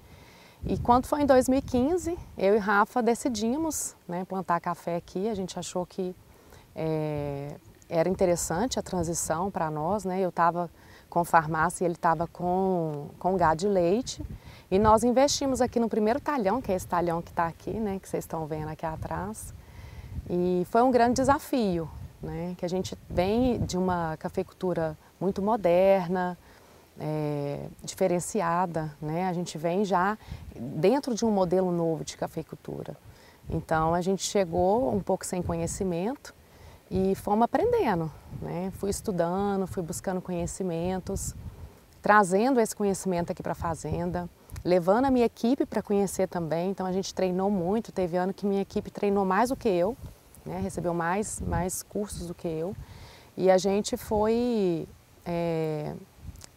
E 0.64 0.78
quando 0.78 1.04
foi 1.04 1.20
em 1.20 1.26
2015, 1.26 2.18
eu 2.38 2.54
e 2.54 2.58
Rafa 2.58 3.02
decidimos 3.02 3.94
né, 4.08 4.24
plantar 4.24 4.60
café 4.60 4.96
aqui. 4.96 5.28
A 5.28 5.34
gente 5.34 5.58
achou 5.58 5.84
que 5.84 6.16
é, 6.78 7.56
era 7.88 8.08
interessante 8.08 8.78
a 8.78 8.82
transição 8.82 9.50
para 9.50 9.68
nós. 9.70 10.04
Né? 10.04 10.20
Eu 10.20 10.28
estava 10.28 10.70
com 11.10 11.24
farmácia 11.24 11.84
e 11.84 11.86
ele 11.86 11.94
estava 11.94 12.26
com, 12.26 13.08
com 13.18 13.36
gado 13.36 13.60
de 13.60 13.68
leite. 13.68 14.22
E 14.70 14.78
nós 14.78 15.02
investimos 15.02 15.60
aqui 15.60 15.80
no 15.80 15.88
primeiro 15.88 16.20
talhão, 16.20 16.60
que 16.60 16.70
é 16.70 16.76
esse 16.76 16.86
talhão 16.86 17.20
que 17.20 17.30
está 17.30 17.46
aqui, 17.46 17.72
né, 17.72 17.98
que 17.98 18.06
vocês 18.08 18.24
estão 18.24 18.46
vendo 18.46 18.68
aqui 18.68 18.84
atrás. 18.84 19.54
E 20.28 20.66
foi 20.70 20.82
um 20.82 20.90
grande 20.90 21.14
desafio, 21.14 21.88
né, 22.22 22.54
que 22.58 22.66
a 22.66 22.68
gente 22.68 22.96
vem 23.08 23.58
de 23.60 23.78
uma 23.78 24.18
cafeicultura 24.18 24.96
muito 25.18 25.40
moderna, 25.40 26.36
é, 27.00 27.66
diferenciada, 27.82 28.94
né, 29.00 29.26
a 29.26 29.32
gente 29.32 29.56
vem 29.56 29.86
já 29.86 30.18
dentro 30.54 31.14
de 31.14 31.24
um 31.24 31.30
modelo 31.30 31.72
novo 31.72 32.04
de 32.04 32.18
cafeicultura. 32.18 32.94
Então 33.48 33.94
a 33.94 34.02
gente 34.02 34.22
chegou 34.22 34.94
um 34.94 35.00
pouco 35.00 35.24
sem 35.24 35.40
conhecimento 35.40 36.34
e 36.90 37.14
fomos 37.14 37.44
aprendendo, 37.44 38.11
né, 38.40 38.72
fui 38.79 38.90
estudando, 38.90 39.66
fui 39.66 39.83
buscando 39.83 40.20
conhecimentos, 40.20 41.35
trazendo 42.01 42.61
esse 42.61 42.74
conhecimento 42.74 43.33
aqui 43.33 43.42
para 43.42 43.53
a 43.53 43.57
fazenda 43.57 44.29
levando 44.64 45.07
a 45.07 45.11
minha 45.11 45.27
equipe 45.27 45.64
para 45.66 45.83
conhecer 45.83 46.29
também. 46.29 46.70
Então 46.70 46.87
a 46.87 46.92
gente 46.92 47.14
treinou 47.14 47.51
muito. 47.51 47.92
Teve 47.92 48.16
ano 48.16 48.33
que 48.33 48.46
minha 48.46 48.62
equipe 48.62 48.90
treinou 48.90 49.24
mais 49.24 49.51
do 49.51 49.57
que 49.57 49.68
eu, 49.68 49.96
né? 50.44 50.61
recebeu 50.61 50.94
mais, 50.94 51.40
mais 51.40 51.83
cursos 51.83 52.27
do 52.27 52.35
que 52.35 52.48
eu. 52.48 52.74
E 53.37 53.51
a 53.51 53.59
gente 53.59 53.96
foi 53.96 54.87
é, 55.24 55.94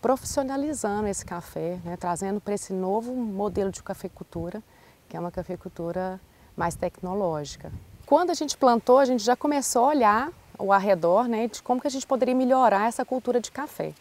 profissionalizando 0.01 1.07
esse 1.07 1.25
café, 1.25 1.79
né? 1.83 1.95
trazendo 1.97 2.41
para 2.41 2.53
esse 2.53 2.73
novo 2.73 3.13
modelo 3.13 3.71
de 3.71 3.83
cafeicultura, 3.83 4.63
que 5.07 5.15
é 5.15 5.19
uma 5.19 5.31
cafeicultura 5.31 6.19
mais 6.55 6.75
tecnológica. 6.75 7.71
Quando 8.11 8.29
a 8.29 8.33
gente 8.33 8.57
plantou, 8.57 8.99
a 8.99 9.05
gente 9.05 9.23
já 9.23 9.37
começou 9.37 9.85
a 9.85 9.87
olhar 9.87 10.33
ao 10.59 10.73
arredor 10.73 11.29
né, 11.29 11.47
de 11.47 11.63
como 11.63 11.79
que 11.79 11.87
a 11.87 11.89
gente 11.89 12.05
poderia 12.05 12.35
melhorar 12.35 12.89
essa 12.89 13.05
cultura 13.05 13.39
de 13.39 13.49
café. 13.49 13.93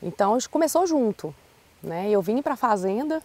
Então 0.00 0.34
a 0.34 0.38
gente 0.38 0.48
começou 0.48 0.86
junto, 0.86 1.34
né? 1.82 2.08
Eu 2.08 2.22
vim 2.22 2.40
para 2.40 2.54
a 2.54 2.56
fazenda 2.56 3.20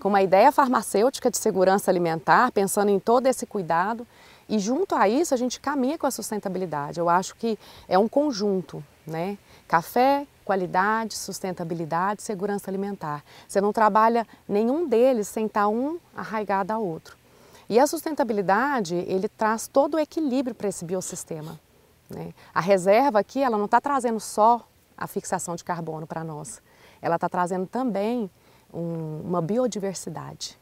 com 0.00 0.08
uma 0.08 0.20
ideia 0.20 0.50
farmacêutica 0.50 1.30
de 1.30 1.38
segurança 1.38 1.92
alimentar, 1.92 2.50
pensando 2.50 2.88
em 2.88 2.98
todo 2.98 3.28
esse 3.28 3.46
cuidado. 3.46 4.04
E 4.48 4.58
junto 4.58 4.96
a 4.96 5.08
isso 5.08 5.32
a 5.32 5.36
gente 5.36 5.60
caminha 5.60 5.96
com 5.96 6.08
a 6.08 6.10
sustentabilidade. 6.10 6.98
Eu 6.98 7.08
acho 7.08 7.36
que 7.36 7.56
é 7.86 7.96
um 7.96 8.08
conjunto, 8.08 8.82
né? 9.06 9.38
Café, 9.68 10.26
qualidade, 10.44 11.16
sustentabilidade, 11.16 12.20
segurança 12.20 12.68
alimentar. 12.68 13.22
Você 13.46 13.60
não 13.60 13.72
trabalha 13.72 14.26
nenhum 14.48 14.88
deles 14.88 15.28
sem 15.28 15.46
estar 15.46 15.68
um 15.68 16.00
arraigado 16.16 16.72
ao 16.72 16.84
outro. 16.84 17.16
E 17.68 17.78
a 17.78 17.86
sustentabilidade, 17.86 18.94
ele 18.94 19.28
traz 19.28 19.66
todo 19.66 19.94
o 19.94 19.98
equilíbrio 19.98 20.54
para 20.54 20.68
esse 20.68 20.84
biossistema. 20.84 21.58
Né? 22.08 22.32
A 22.54 22.60
reserva 22.60 23.18
aqui, 23.18 23.42
ela 23.42 23.58
não 23.58 23.64
está 23.64 23.80
trazendo 23.80 24.20
só 24.20 24.66
a 24.96 25.06
fixação 25.06 25.56
de 25.56 25.64
carbono 25.64 26.06
para 26.06 26.22
nós 26.22 26.62
ela 27.00 27.16
está 27.16 27.28
trazendo 27.28 27.66
também 27.66 28.30
um, 28.72 29.20
uma 29.24 29.40
biodiversidade 29.40 30.58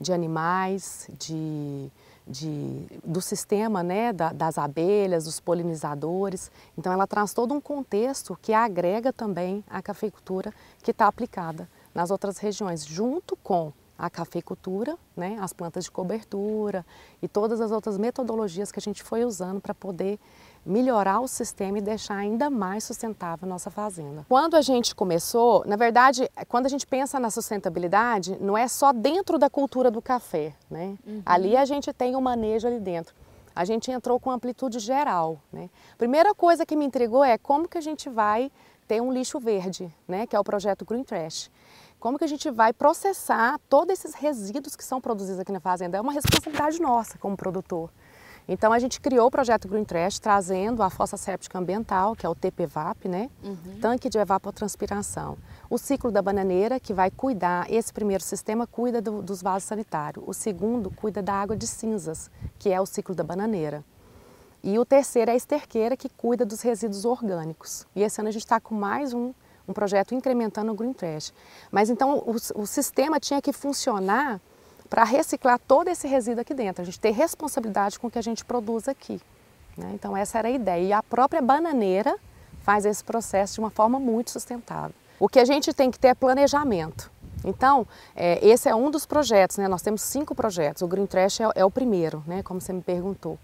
de 0.00 0.12
animais, 0.12 1.08
de, 1.18 1.88
de, 2.26 2.86
do 3.04 3.20
sistema 3.20 3.82
né, 3.82 4.12
da, 4.12 4.32
das 4.32 4.58
abelhas, 4.58 5.24
dos 5.24 5.40
polinizadores. 5.40 6.50
Então 6.76 6.92
ela 6.92 7.06
traz 7.06 7.32
todo 7.32 7.54
um 7.54 7.60
contexto 7.60 8.36
que 8.42 8.52
agrega 8.52 9.12
também 9.12 9.64
a 9.70 9.80
cafeicultura 9.80 10.52
que 10.82 10.90
está 10.90 11.06
aplicada 11.06 11.68
nas 11.94 12.10
outras 12.10 12.38
regiões, 12.38 12.84
junto 12.84 13.36
com 13.36 13.72
a 13.98 14.10
cafeicultura, 14.10 14.98
né, 15.16 15.38
as 15.40 15.52
plantas 15.52 15.84
de 15.84 15.90
cobertura 15.90 16.84
e 17.22 17.28
todas 17.28 17.60
as 17.60 17.70
outras 17.70 17.96
metodologias 17.96 18.72
que 18.72 18.78
a 18.78 18.82
gente 18.82 19.02
foi 19.02 19.24
usando 19.24 19.60
para 19.60 19.72
poder 19.72 20.18
melhorar 20.66 21.20
o 21.20 21.28
sistema 21.28 21.78
e 21.78 21.80
deixar 21.80 22.16
ainda 22.16 22.48
mais 22.48 22.84
sustentável 22.84 23.46
a 23.46 23.48
nossa 23.48 23.70
fazenda. 23.70 24.24
Quando 24.28 24.56
a 24.56 24.62
gente 24.62 24.94
começou, 24.94 25.64
na 25.66 25.76
verdade, 25.76 26.28
quando 26.48 26.66
a 26.66 26.68
gente 26.68 26.86
pensa 26.86 27.20
na 27.20 27.30
sustentabilidade, 27.30 28.36
não 28.40 28.56
é 28.56 28.66
só 28.66 28.92
dentro 28.92 29.38
da 29.38 29.50
cultura 29.50 29.90
do 29.90 30.00
café, 30.00 30.54
né? 30.70 30.96
Uhum. 31.06 31.22
Ali 31.24 31.56
a 31.56 31.64
gente 31.64 31.92
tem 31.92 32.14
o 32.16 32.18
um 32.18 32.22
manejo 32.22 32.66
ali 32.66 32.80
dentro. 32.80 33.14
A 33.54 33.64
gente 33.64 33.90
entrou 33.90 34.18
com 34.18 34.30
amplitude 34.30 34.78
geral, 34.78 35.38
né? 35.52 35.68
Primeira 35.96 36.34
coisa 36.34 36.66
que 36.66 36.74
me 36.74 36.84
intrigou 36.84 37.22
é 37.22 37.38
como 37.38 37.68
que 37.68 37.78
a 37.78 37.80
gente 37.80 38.08
vai 38.08 38.50
ter 38.88 39.00
um 39.00 39.12
lixo 39.12 39.38
verde, 39.38 39.92
né? 40.08 40.26
Que 40.26 40.34
é 40.34 40.40
o 40.40 40.44
projeto 40.44 40.84
Green 40.84 41.04
Trash. 41.04 41.50
Como 42.04 42.18
que 42.18 42.24
a 42.24 42.28
gente 42.28 42.50
vai 42.50 42.70
processar 42.70 43.58
todos 43.66 43.94
esses 43.94 44.14
resíduos 44.14 44.76
que 44.76 44.84
são 44.84 45.00
produzidos 45.00 45.40
aqui 45.40 45.50
na 45.50 45.58
fazenda? 45.58 45.96
É 45.96 46.00
uma 46.02 46.12
responsabilidade 46.12 46.78
nossa 46.78 47.16
como 47.16 47.34
produtor. 47.34 47.90
Então 48.46 48.74
a 48.74 48.78
gente 48.78 49.00
criou 49.00 49.28
o 49.28 49.30
projeto 49.30 49.66
Green 49.66 49.86
Trash 49.86 50.18
trazendo 50.18 50.82
a 50.82 50.90
fossa 50.90 51.16
séptica 51.16 51.58
ambiental, 51.58 52.14
que 52.14 52.26
é 52.26 52.28
o 52.28 52.34
TPVAP, 52.34 53.08
né? 53.08 53.30
Uhum. 53.42 53.78
Tanque 53.80 54.10
de 54.10 54.18
evapotranspiração. 54.18 55.38
O 55.70 55.78
ciclo 55.78 56.12
da 56.12 56.20
bananeira, 56.20 56.78
que 56.78 56.92
vai 56.92 57.10
cuidar, 57.10 57.72
esse 57.72 57.90
primeiro 57.90 58.22
sistema 58.22 58.66
cuida 58.66 59.00
do, 59.00 59.22
dos 59.22 59.40
vasos 59.40 59.66
sanitários. 59.66 60.22
O 60.28 60.34
segundo 60.34 60.90
cuida 60.90 61.22
da 61.22 61.32
água 61.32 61.56
de 61.56 61.66
cinzas, 61.66 62.30
que 62.58 62.68
é 62.68 62.78
o 62.78 62.84
ciclo 62.84 63.14
da 63.14 63.24
bananeira. 63.24 63.82
E 64.62 64.78
o 64.78 64.84
terceiro 64.84 65.30
é 65.30 65.32
a 65.32 65.36
esterqueira, 65.38 65.96
que 65.96 66.10
cuida 66.10 66.44
dos 66.44 66.60
resíduos 66.60 67.06
orgânicos. 67.06 67.86
E 67.96 68.02
esse 68.02 68.20
ano 68.20 68.28
a 68.28 68.32
gente 68.32 68.44
está 68.44 68.60
com 68.60 68.74
mais 68.74 69.14
um, 69.14 69.32
um 69.68 69.72
projeto 69.72 70.14
incrementando 70.14 70.72
o 70.72 70.74
Green 70.74 70.92
Trash. 70.92 71.32
Mas 71.70 71.90
então 71.90 72.18
o, 72.18 72.36
o 72.62 72.66
sistema 72.66 73.18
tinha 73.18 73.40
que 73.40 73.52
funcionar 73.52 74.40
para 74.88 75.04
reciclar 75.04 75.58
todo 75.58 75.88
esse 75.88 76.06
resíduo 76.06 76.42
aqui 76.42 76.54
dentro. 76.54 76.82
A 76.82 76.84
gente 76.84 77.00
tem 77.00 77.12
responsabilidade 77.12 77.98
com 77.98 78.06
o 78.06 78.10
que 78.10 78.18
a 78.18 78.22
gente 78.22 78.44
produz 78.44 78.88
aqui. 78.88 79.20
Né? 79.76 79.90
Então 79.94 80.16
essa 80.16 80.38
era 80.38 80.48
a 80.48 80.50
ideia. 80.50 80.82
E 80.82 80.92
a 80.92 81.02
própria 81.02 81.42
bananeira 81.42 82.16
faz 82.62 82.84
esse 82.84 83.02
processo 83.02 83.54
de 83.54 83.60
uma 83.60 83.70
forma 83.70 83.98
muito 83.98 84.30
sustentável. 84.30 84.94
O 85.18 85.28
que 85.28 85.38
a 85.38 85.44
gente 85.44 85.72
tem 85.72 85.90
que 85.90 85.98
ter 85.98 86.08
é 86.08 86.14
planejamento. 86.14 87.10
Então, 87.44 87.86
é, 88.16 88.44
esse 88.46 88.68
é 88.68 88.74
um 88.74 88.90
dos 88.90 89.04
projetos, 89.04 89.58
né? 89.58 89.68
nós 89.68 89.82
temos 89.82 90.00
cinco 90.00 90.34
projetos, 90.34 90.80
o 90.80 90.88
Green 90.88 91.04
Trash 91.04 91.40
é, 91.40 91.44
é 91.56 91.64
o 91.64 91.70
primeiro, 91.70 92.24
né? 92.26 92.42
como 92.42 92.58
você 92.58 92.72
me 92.72 92.80
perguntou. 92.80 93.38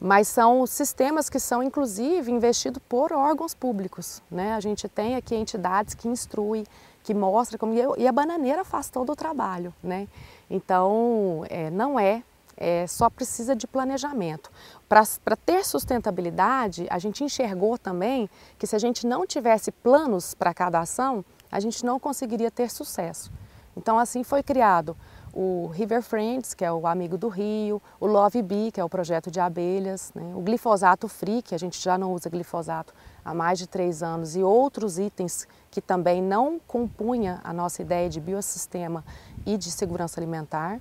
Mas 0.00 0.28
são 0.28 0.66
sistemas 0.66 1.30
que 1.30 1.38
são, 1.38 1.62
inclusive, 1.62 2.30
investidos 2.30 2.82
por 2.88 3.12
órgãos 3.12 3.54
públicos. 3.54 4.22
Né? 4.30 4.52
A 4.52 4.60
gente 4.60 4.88
tem 4.88 5.16
aqui 5.16 5.34
entidades 5.34 5.94
que 5.94 6.08
instruem, 6.08 6.64
que 7.02 7.14
mostram 7.14 7.58
como... 7.58 7.74
E 7.96 8.06
a 8.06 8.12
bananeira 8.12 8.64
faz 8.64 8.90
todo 8.90 9.12
o 9.12 9.16
trabalho. 9.16 9.74
Né? 9.82 10.06
Então, 10.50 11.44
é, 11.48 11.70
não 11.70 11.98
é, 11.98 12.22
é, 12.56 12.86
só 12.86 13.08
precisa 13.08 13.54
de 13.54 13.66
planejamento. 13.66 14.50
Para 14.88 15.36
ter 15.36 15.64
sustentabilidade, 15.64 16.86
a 16.90 16.98
gente 16.98 17.24
enxergou 17.24 17.78
também 17.78 18.28
que 18.58 18.66
se 18.66 18.76
a 18.76 18.78
gente 18.78 19.06
não 19.06 19.26
tivesse 19.26 19.70
planos 19.70 20.34
para 20.34 20.54
cada 20.54 20.80
ação, 20.80 21.24
a 21.50 21.60
gente 21.60 21.84
não 21.84 21.98
conseguiria 21.98 22.50
ter 22.50 22.70
sucesso. 22.70 23.30
Então, 23.76 23.98
assim 23.98 24.22
foi 24.22 24.42
criado 24.42 24.96
o 25.36 25.66
River 25.66 26.00
Friends, 26.00 26.54
que 26.54 26.64
é 26.64 26.72
o 26.72 26.86
Amigo 26.86 27.18
do 27.18 27.28
Rio, 27.28 27.82
o 28.00 28.06
Love 28.06 28.40
Bee, 28.40 28.72
que 28.72 28.80
é 28.80 28.84
o 28.84 28.88
projeto 28.88 29.30
de 29.30 29.38
abelhas, 29.38 30.10
né? 30.14 30.32
o 30.34 30.40
glifosato 30.40 31.06
free, 31.08 31.42
que 31.42 31.54
a 31.54 31.58
gente 31.58 31.78
já 31.78 31.98
não 31.98 32.14
usa 32.14 32.30
glifosato 32.30 32.94
há 33.22 33.34
mais 33.34 33.58
de 33.58 33.66
três 33.66 34.02
anos, 34.02 34.34
e 34.34 34.42
outros 34.42 34.98
itens 34.98 35.46
que 35.70 35.82
também 35.82 36.22
não 36.22 36.58
compunha 36.66 37.38
a 37.44 37.52
nossa 37.52 37.82
ideia 37.82 38.08
de 38.08 38.18
biossistema 38.18 39.04
e 39.44 39.58
de 39.58 39.70
segurança 39.70 40.18
alimentar. 40.18 40.80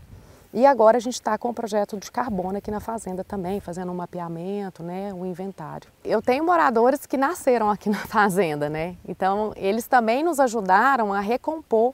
E 0.54 0.66
agora 0.66 0.96
a 0.96 1.02
gente 1.02 1.16
está 1.16 1.38
com 1.38 1.50
o 1.50 1.54
projeto 1.54 1.98
de 1.98 2.10
carbono 2.10 2.58
aqui 2.58 2.72
na 2.72 2.80
fazenda 2.80 3.26
também, 3.26 3.60
fazendo 3.60 3.92
um 3.92 3.96
mapeamento, 3.96 4.82
né, 4.82 5.14
um 5.14 5.26
inventário. 5.26 5.92
Eu 6.02 6.22
tenho 6.22 6.46
moradores 6.46 7.06
que 7.06 7.18
nasceram 7.18 7.70
aqui 7.70 7.90
na 7.92 8.06
fazenda, 8.06 8.70
né? 8.70 8.96
Então 9.06 9.52
eles 9.58 9.86
também 9.86 10.24
nos 10.24 10.40
ajudaram 10.40 11.12
a 11.12 11.20
recompor 11.20 11.94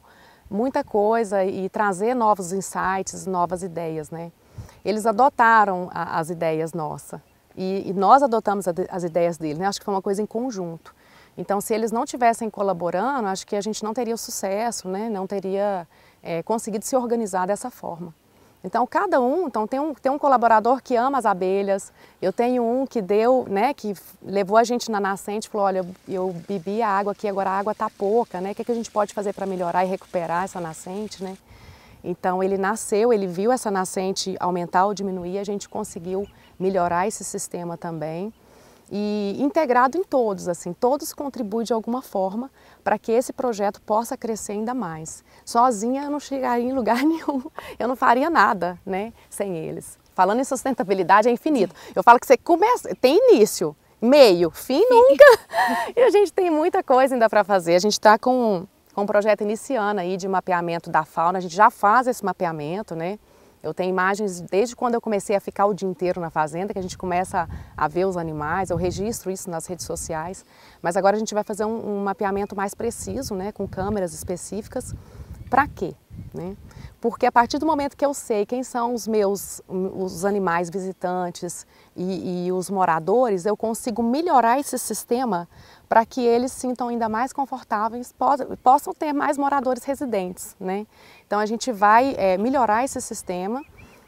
muita 0.51 0.83
coisa 0.83 1.45
e 1.45 1.69
trazer 1.69 2.13
novos 2.13 2.51
insights, 2.51 3.25
novas 3.25 3.63
ideias, 3.63 4.11
né? 4.11 4.31
Eles 4.83 5.05
adotaram 5.05 5.89
a, 5.93 6.19
as 6.19 6.29
ideias 6.29 6.73
nossas 6.73 7.21
e, 7.55 7.89
e, 7.89 7.93
nós 7.93 8.21
adotamos 8.21 8.67
a, 8.67 8.73
as 8.89 9.03
ideias 9.03 9.37
deles, 9.37 9.57
né? 9.57 9.65
Acho 9.65 9.79
que 9.79 9.85
foi 9.85 9.93
uma 9.93 10.01
coisa 10.01 10.21
em 10.21 10.25
conjunto. 10.25 10.93
Então, 11.37 11.61
se 11.61 11.73
eles 11.73 11.91
não 11.91 12.05
tivessem 12.05 12.49
colaborando, 12.49 13.27
acho 13.29 13.47
que 13.47 13.55
a 13.55 13.61
gente 13.61 13.83
não 13.83 13.93
teria 13.93 14.13
o 14.13 14.17
sucesso, 14.17 14.89
né? 14.89 15.09
Não 15.09 15.25
teria 15.25 15.87
é, 16.21 16.43
conseguido 16.43 16.83
se 16.83 16.95
organizar 16.95 17.47
dessa 17.47 17.71
forma. 17.71 18.13
Então, 18.63 18.85
cada 18.85 19.19
um, 19.19 19.47
então 19.47 19.65
tem 19.65 19.79
um, 19.79 19.93
tem 19.93 20.11
um 20.11 20.19
colaborador 20.19 20.81
que 20.83 20.95
ama 20.95 21.17
as 21.17 21.25
abelhas, 21.25 21.91
eu 22.21 22.31
tenho 22.31 22.63
um 22.63 22.85
que 22.85 23.01
deu, 23.01 23.45
né, 23.49 23.73
que 23.73 23.95
levou 24.21 24.55
a 24.55 24.63
gente 24.63 24.91
na 24.91 24.99
nascente, 24.99 25.49
falou, 25.49 25.65
olha, 25.65 25.85
eu 26.07 26.31
bebi 26.47 26.79
a 26.81 26.87
água 26.87 27.11
aqui, 27.11 27.27
agora 27.27 27.49
a 27.49 27.57
água 27.57 27.71
está 27.71 27.89
pouca, 27.89 28.39
né, 28.39 28.51
o 28.51 28.55
que, 28.55 28.63
que 28.63 28.71
a 28.71 28.75
gente 28.75 28.91
pode 28.91 29.15
fazer 29.15 29.33
para 29.33 29.47
melhorar 29.47 29.83
e 29.83 29.87
recuperar 29.87 30.43
essa 30.43 30.61
nascente, 30.61 31.23
né? 31.23 31.35
Então, 32.03 32.41
ele 32.41 32.57
nasceu, 32.57 33.11
ele 33.13 33.27
viu 33.27 33.51
essa 33.51 33.69
nascente 33.69 34.35
aumentar 34.39 34.85
ou 34.85 34.93
diminuir, 34.93 35.37
a 35.37 35.43
gente 35.43 35.69
conseguiu 35.69 36.27
melhorar 36.59 37.07
esse 37.07 37.23
sistema 37.23 37.77
também. 37.77 38.33
E 38.91 39.37
integrado 39.39 39.97
em 39.97 40.03
todos, 40.03 40.49
assim, 40.49 40.73
todos 40.73 41.13
contribuem 41.13 41.65
de 41.65 41.71
alguma 41.71 42.01
forma 42.01 42.51
para 42.83 42.99
que 42.99 43.11
esse 43.11 43.31
projeto 43.31 43.81
possa 43.81 44.17
crescer 44.17 44.51
ainda 44.51 44.73
mais. 44.73 45.23
Sozinha 45.45 46.03
eu 46.03 46.11
não 46.11 46.19
chegaria 46.19 46.69
em 46.69 46.73
lugar 46.73 47.01
nenhum, 47.05 47.41
eu 47.79 47.87
não 47.87 47.95
faria 47.95 48.29
nada, 48.29 48.77
né, 48.85 49.13
sem 49.29 49.57
eles. 49.57 49.97
Falando 50.13 50.41
em 50.41 50.43
sustentabilidade 50.43 51.29
é 51.29 51.31
infinito. 51.31 51.73
Eu 51.95 52.03
falo 52.03 52.19
que 52.19 52.27
você 52.27 52.35
começa, 52.35 52.93
tem 52.95 53.17
início, 53.29 53.73
meio, 54.01 54.51
fim 54.51 54.83
nunca. 54.89 55.39
e 55.95 56.01
a 56.01 56.09
gente 56.09 56.33
tem 56.33 56.49
muita 56.49 56.83
coisa 56.83 57.15
ainda 57.15 57.29
para 57.29 57.45
fazer. 57.45 57.75
A 57.75 57.79
gente 57.79 57.93
está 57.93 58.19
com, 58.19 58.67
com 58.93 59.03
um 59.03 59.05
projeto 59.05 59.41
iniciando 59.41 60.01
aí 60.01 60.17
de 60.17 60.27
mapeamento 60.27 60.89
da 60.89 61.05
fauna. 61.05 61.37
A 61.37 61.41
gente 61.41 61.55
já 61.55 61.69
faz 61.69 62.07
esse 62.07 62.25
mapeamento, 62.25 62.93
né? 62.93 63.17
Eu 63.63 63.73
tenho 63.73 63.89
imagens 63.89 64.41
desde 64.41 64.75
quando 64.75 64.95
eu 64.95 65.01
comecei 65.01 65.35
a 65.35 65.39
ficar 65.39 65.65
o 65.65 65.73
dia 65.73 65.87
inteiro 65.87 66.19
na 66.19 66.29
fazenda, 66.29 66.73
que 66.73 66.79
a 66.79 66.81
gente 66.81 66.97
começa 66.97 67.47
a, 67.77 67.87
ver 67.87 68.05
os 68.05 68.17
animais, 68.17 68.69
eu 68.69 68.77
registro 68.77 69.29
isso 69.29 69.49
nas 69.49 69.67
redes 69.67 69.85
sociais. 69.85 70.43
Mas 70.81 70.97
agora 70.97 71.15
a 71.15 71.19
gente 71.19 71.33
vai 71.33 71.43
fazer 71.43 71.65
um, 71.65 71.97
um 71.97 72.03
mapeamento 72.03 72.55
mais 72.55 72.73
preciso, 72.73 73.35
né, 73.35 73.51
com 73.51 73.67
câmeras 73.67 74.13
específicas. 74.13 74.95
Para 75.49 75.67
quê? 75.67 75.93
Né? 76.33 76.55
Porque 76.99 77.25
a 77.25 77.31
partir 77.31 77.57
do 77.57 77.65
momento 77.65 77.97
que 77.97 78.05
eu 78.05 78.13
sei 78.13 78.45
quem 78.45 78.63
são 78.63 78.93
os 78.93 79.07
meus 79.07 79.61
os 79.67 80.23
animais 80.23 80.69
visitantes 80.69 81.67
e, 81.95 82.45
e 82.45 82.51
os 82.51 82.69
moradores, 82.69 83.45
eu 83.45 83.57
consigo 83.57 84.01
melhorar 84.01 84.59
esse 84.59 84.77
sistema 84.79 85.47
para 85.91 86.05
que 86.05 86.21
eles 86.21 86.53
sintam 86.53 86.87
ainda 86.87 87.09
mais 87.09 87.33
confortáveis, 87.33 88.15
possam 88.63 88.93
ter 88.93 89.11
mais 89.11 89.37
moradores 89.37 89.83
residentes. 89.83 90.55
Né? 90.57 90.87
Então 91.27 91.37
a 91.37 91.45
gente 91.45 91.69
vai 91.69 92.15
é, 92.17 92.37
melhorar 92.37 92.85
esse 92.85 93.01
sistema. 93.01 93.61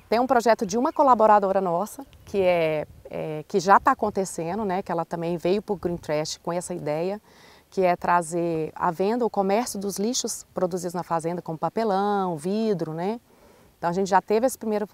Tem 0.07 0.17
um 0.17 0.25
projeto 0.25 0.65
de 0.65 0.77
uma 0.77 0.93
colaboradora 0.93 1.59
nossa, 1.59 2.05
que, 2.23 2.39
é, 2.39 2.87
é 3.09 3.43
que 3.49 3.59
já 3.59 3.75
está 3.75 3.91
acontecendo, 3.91 4.63
né? 4.63 4.81
que 4.81 4.93
ela 4.93 5.03
também 5.03 5.35
veio 5.35 5.61
para 5.61 5.73
o 5.73 5.75
Green 5.75 5.97
Trash 5.97 6.37
com 6.37 6.53
essa 6.53 6.73
ideia, 6.73 7.21
que 7.69 7.81
é 7.81 7.97
trazer 7.97 8.71
a 8.73 8.89
venda, 8.89 9.25
o 9.25 9.29
comércio 9.29 9.77
dos 9.77 9.97
lixos 9.97 10.45
produzidos 10.53 10.93
na 10.93 11.03
fazenda, 11.03 11.41
como 11.41 11.57
papelão, 11.57 12.37
vidro. 12.37 12.93
Né? 12.93 13.19
Então 13.77 13.89
a 13.89 13.93
gente 13.93 14.07
já 14.07 14.21
teve 14.21 14.47
esse 14.47 14.57
primeiro 14.57 14.87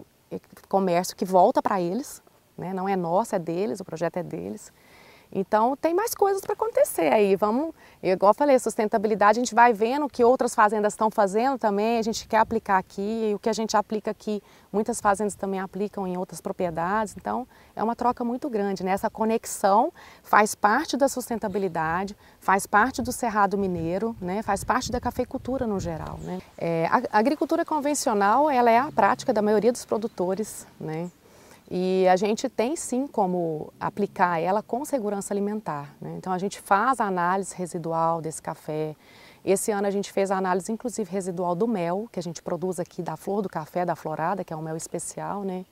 comércio 0.67 1.15
que 1.15 1.23
volta 1.23 1.61
para 1.61 1.79
eles, 1.79 2.19
né? 2.57 2.73
não 2.73 2.89
é 2.89 2.95
nosso, 2.95 3.35
é 3.35 3.37
deles, 3.37 3.79
o 3.79 3.85
projeto 3.85 4.17
é 4.17 4.23
deles. 4.23 4.73
Então 5.31 5.75
tem 5.75 5.93
mais 5.93 6.15
coisas 6.15 6.41
para 6.41 6.53
acontecer 6.53 7.13
aí. 7.13 7.35
Vamos, 7.35 7.73
igual 8.01 8.31
eu 8.31 8.33
falei, 8.33 8.57
sustentabilidade 8.57 9.39
a 9.39 9.43
gente 9.43 9.53
vai 9.53 9.73
vendo 9.73 10.05
o 10.05 10.09
que 10.09 10.23
outras 10.23 10.55
fazendas 10.55 10.93
estão 10.93 11.11
fazendo 11.11 11.57
também, 11.57 11.99
a 11.99 12.01
gente 12.01 12.27
quer 12.27 12.37
aplicar 12.37 12.77
aqui, 12.77 13.29
e 13.29 13.35
o 13.35 13.39
que 13.39 13.49
a 13.49 13.53
gente 13.53 13.77
aplica 13.77 14.09
aqui, 14.09 14.41
muitas 14.71 14.99
fazendas 14.99 15.35
também 15.35 15.59
aplicam 15.59 16.07
em 16.07 16.17
outras 16.17 16.41
propriedades. 16.41 17.15
Então 17.15 17.47
é 17.75 17.83
uma 17.83 17.95
troca 17.95 18.23
muito 18.23 18.49
grande, 18.49 18.83
né? 18.83 18.91
Essa 18.91 19.09
conexão 19.09 19.93
faz 20.23 20.55
parte 20.55 20.97
da 20.97 21.07
sustentabilidade, 21.07 22.17
faz 22.39 22.65
parte 22.65 23.01
do 23.01 23.11
cerrado 23.11 23.57
mineiro, 23.57 24.15
né? 24.19 24.41
Faz 24.41 24.63
parte 24.63 24.91
da 24.91 24.99
cafeicultura 24.99 25.67
no 25.67 25.79
geral, 25.79 26.17
né? 26.23 26.39
É, 26.57 26.87
a 26.91 27.19
agricultura 27.19 27.63
convencional, 27.63 28.49
ela 28.49 28.71
é 28.71 28.79
a 28.79 28.91
prática 28.91 29.31
da 29.31 29.41
maioria 29.41 29.71
dos 29.71 29.85
produtores, 29.85 30.65
né? 30.79 31.09
E 31.71 32.07
a 32.07 32.15
gente 32.15 32.49
tem 32.49 32.75
sim 32.75 33.05
como 33.05 33.71
aplicar 33.79 34.39
ela 34.39 34.63
com 34.63 34.83
segurança 34.83 35.31
alimentar. 35.31 35.93
Né? 36.01 36.15
Então 36.17 36.33
a 36.33 36.37
gente 36.39 36.59
faz 36.59 36.99
a 36.99 37.05
análise 37.05 37.53
residual 37.55 38.21
desse 38.21 38.41
café. 38.41 38.95
Esse 39.45 39.71
ano 39.71 39.85
a 39.85 39.91
gente 39.91 40.11
fez 40.11 40.31
a 40.31 40.37
análise 40.37 40.71
inclusive 40.71 41.09
residual 41.11 41.53
do 41.53 41.67
mel, 41.67 42.09
que 42.11 42.19
a 42.19 42.23
gente 42.23 42.41
produz 42.41 42.79
aqui 42.79 43.03
da 43.03 43.15
flor 43.15 43.43
do 43.43 43.49
café, 43.49 43.85
da 43.85 43.95
florada, 43.95 44.43
que 44.43 44.51
é 44.51 44.55
um 44.57 44.63
mel 44.63 44.75
especial, 44.75 45.43
né? 45.43 45.63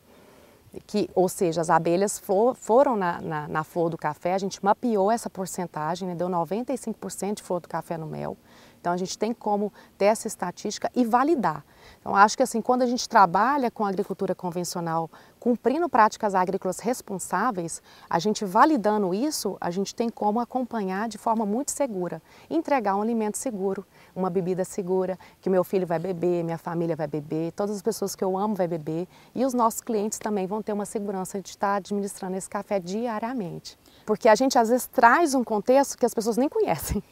Que, 0.86 1.10
ou 1.16 1.28
seja, 1.28 1.62
as 1.62 1.70
abelhas 1.72 2.20
for, 2.20 2.54
foram 2.54 2.96
na, 2.96 3.20
na, 3.20 3.48
na, 3.48 3.64
flor 3.64 3.90
do 3.90 3.98
café, 3.98 4.34
a 4.34 4.38
gente 4.38 4.64
mapeou 4.64 5.10
essa 5.10 5.30
porcentagem, 5.30 6.08
né? 6.08 6.14
deu 6.14 6.30
95% 6.30 7.36
de 7.36 7.42
flor 7.44 7.62
do 7.62 7.68
café 7.68 7.98
no 7.98 8.06
mel. 8.06 8.38
Então 8.80 8.94
a 8.94 8.98
gente 8.98 9.18
tem 9.18 9.34
como 9.34 9.72
ter 9.98 10.06
essa 10.06 10.28
estatística 10.28 10.90
e 10.96 11.04
validar. 11.06 11.64
Então 12.00 12.16
acho 12.16 12.38
que 12.38 12.44
assim, 12.44 12.62
quando 12.62 12.82
a 12.82 12.86
gente 12.86 13.08
trabalha 13.08 13.70
com 13.72 13.86
agricultura 13.86 14.34
convencional, 14.34 15.10
cumprindo 15.40 15.88
práticas 15.90 16.36
agrícolas 16.36 16.80
responsáveis, 16.80 17.82
a 18.10 18.20
gente 18.20 18.44
validando 18.46 19.14
isso, 19.14 19.58
a 19.60 19.72
gente 19.72 19.94
tem 19.94 20.10
como 20.10 20.40
acompanhar 20.40 21.08
de 21.08 21.18
forma 21.18 21.46
muito 21.46 21.72
segura, 21.72 22.22
entregar 22.50 22.96
um 22.96 23.02
alimento 23.02 23.38
seguro, 23.38 23.86
uma 24.16 24.30
bebida 24.30 24.66
segura, 24.66 25.18
que 25.42 25.50
meu 25.50 25.64
filho 25.64 25.88
vai 25.88 26.00
beber, 26.00 26.44
minha 26.44 26.58
família 26.58 26.96
vai 26.96 27.08
beber, 27.08 27.52
todas 27.54 27.76
as 27.76 27.82
pessoas 27.82 28.16
que 28.16 28.24
eu 28.24 28.38
amo 28.38 28.56
vai 28.56 28.68
beber 28.68 29.08
e 29.34 29.46
os 29.46 29.54
nossos 29.54 29.82
clientes 29.82 30.20
também 30.20 30.48
vão 30.48 30.62
ter 30.62 30.74
uma 30.74 30.86
segurança 30.86 31.42
de 31.42 31.50
estar 31.50 31.76
administrando 31.76 32.36
esse 32.36 32.50
café 32.50 32.80
diariamente. 32.80 33.78
Porque 34.06 34.30
a 34.30 34.36
gente 34.36 34.58
às 34.58 34.70
vezes 34.70 34.88
traz 34.88 35.34
um 35.34 35.44
contexto 35.44 35.98
que 35.98 36.06
as 36.06 36.14
pessoas 36.14 36.38
nem 36.38 36.50
conhecem. 36.50 37.04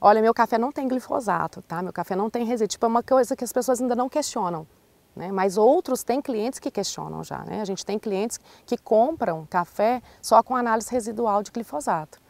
Olha, 0.00 0.20
meu 0.20 0.34
café 0.34 0.58
não 0.58 0.72
tem 0.72 0.88
glifosato, 0.88 1.62
tá? 1.62 1.82
Meu 1.82 1.92
café 1.92 2.16
não 2.16 2.30
tem 2.30 2.44
resíduo. 2.44 2.68
Tipo, 2.68 2.86
é 2.86 2.88
uma 2.88 3.02
coisa 3.02 3.36
que 3.36 3.44
as 3.44 3.52
pessoas 3.52 3.80
ainda 3.80 3.94
não 3.94 4.08
questionam. 4.08 4.66
Né? 5.14 5.30
Mas 5.30 5.56
outros 5.56 6.02
têm 6.02 6.20
clientes 6.20 6.58
que 6.58 6.70
questionam 6.70 7.22
já. 7.22 7.44
Né? 7.44 7.60
A 7.60 7.64
gente 7.64 7.84
tem 7.84 7.98
clientes 7.98 8.38
que 8.66 8.76
compram 8.76 9.46
café 9.48 10.02
só 10.20 10.42
com 10.42 10.56
análise 10.56 10.90
residual 10.90 11.42
de 11.42 11.50
glifosato. 11.50 12.20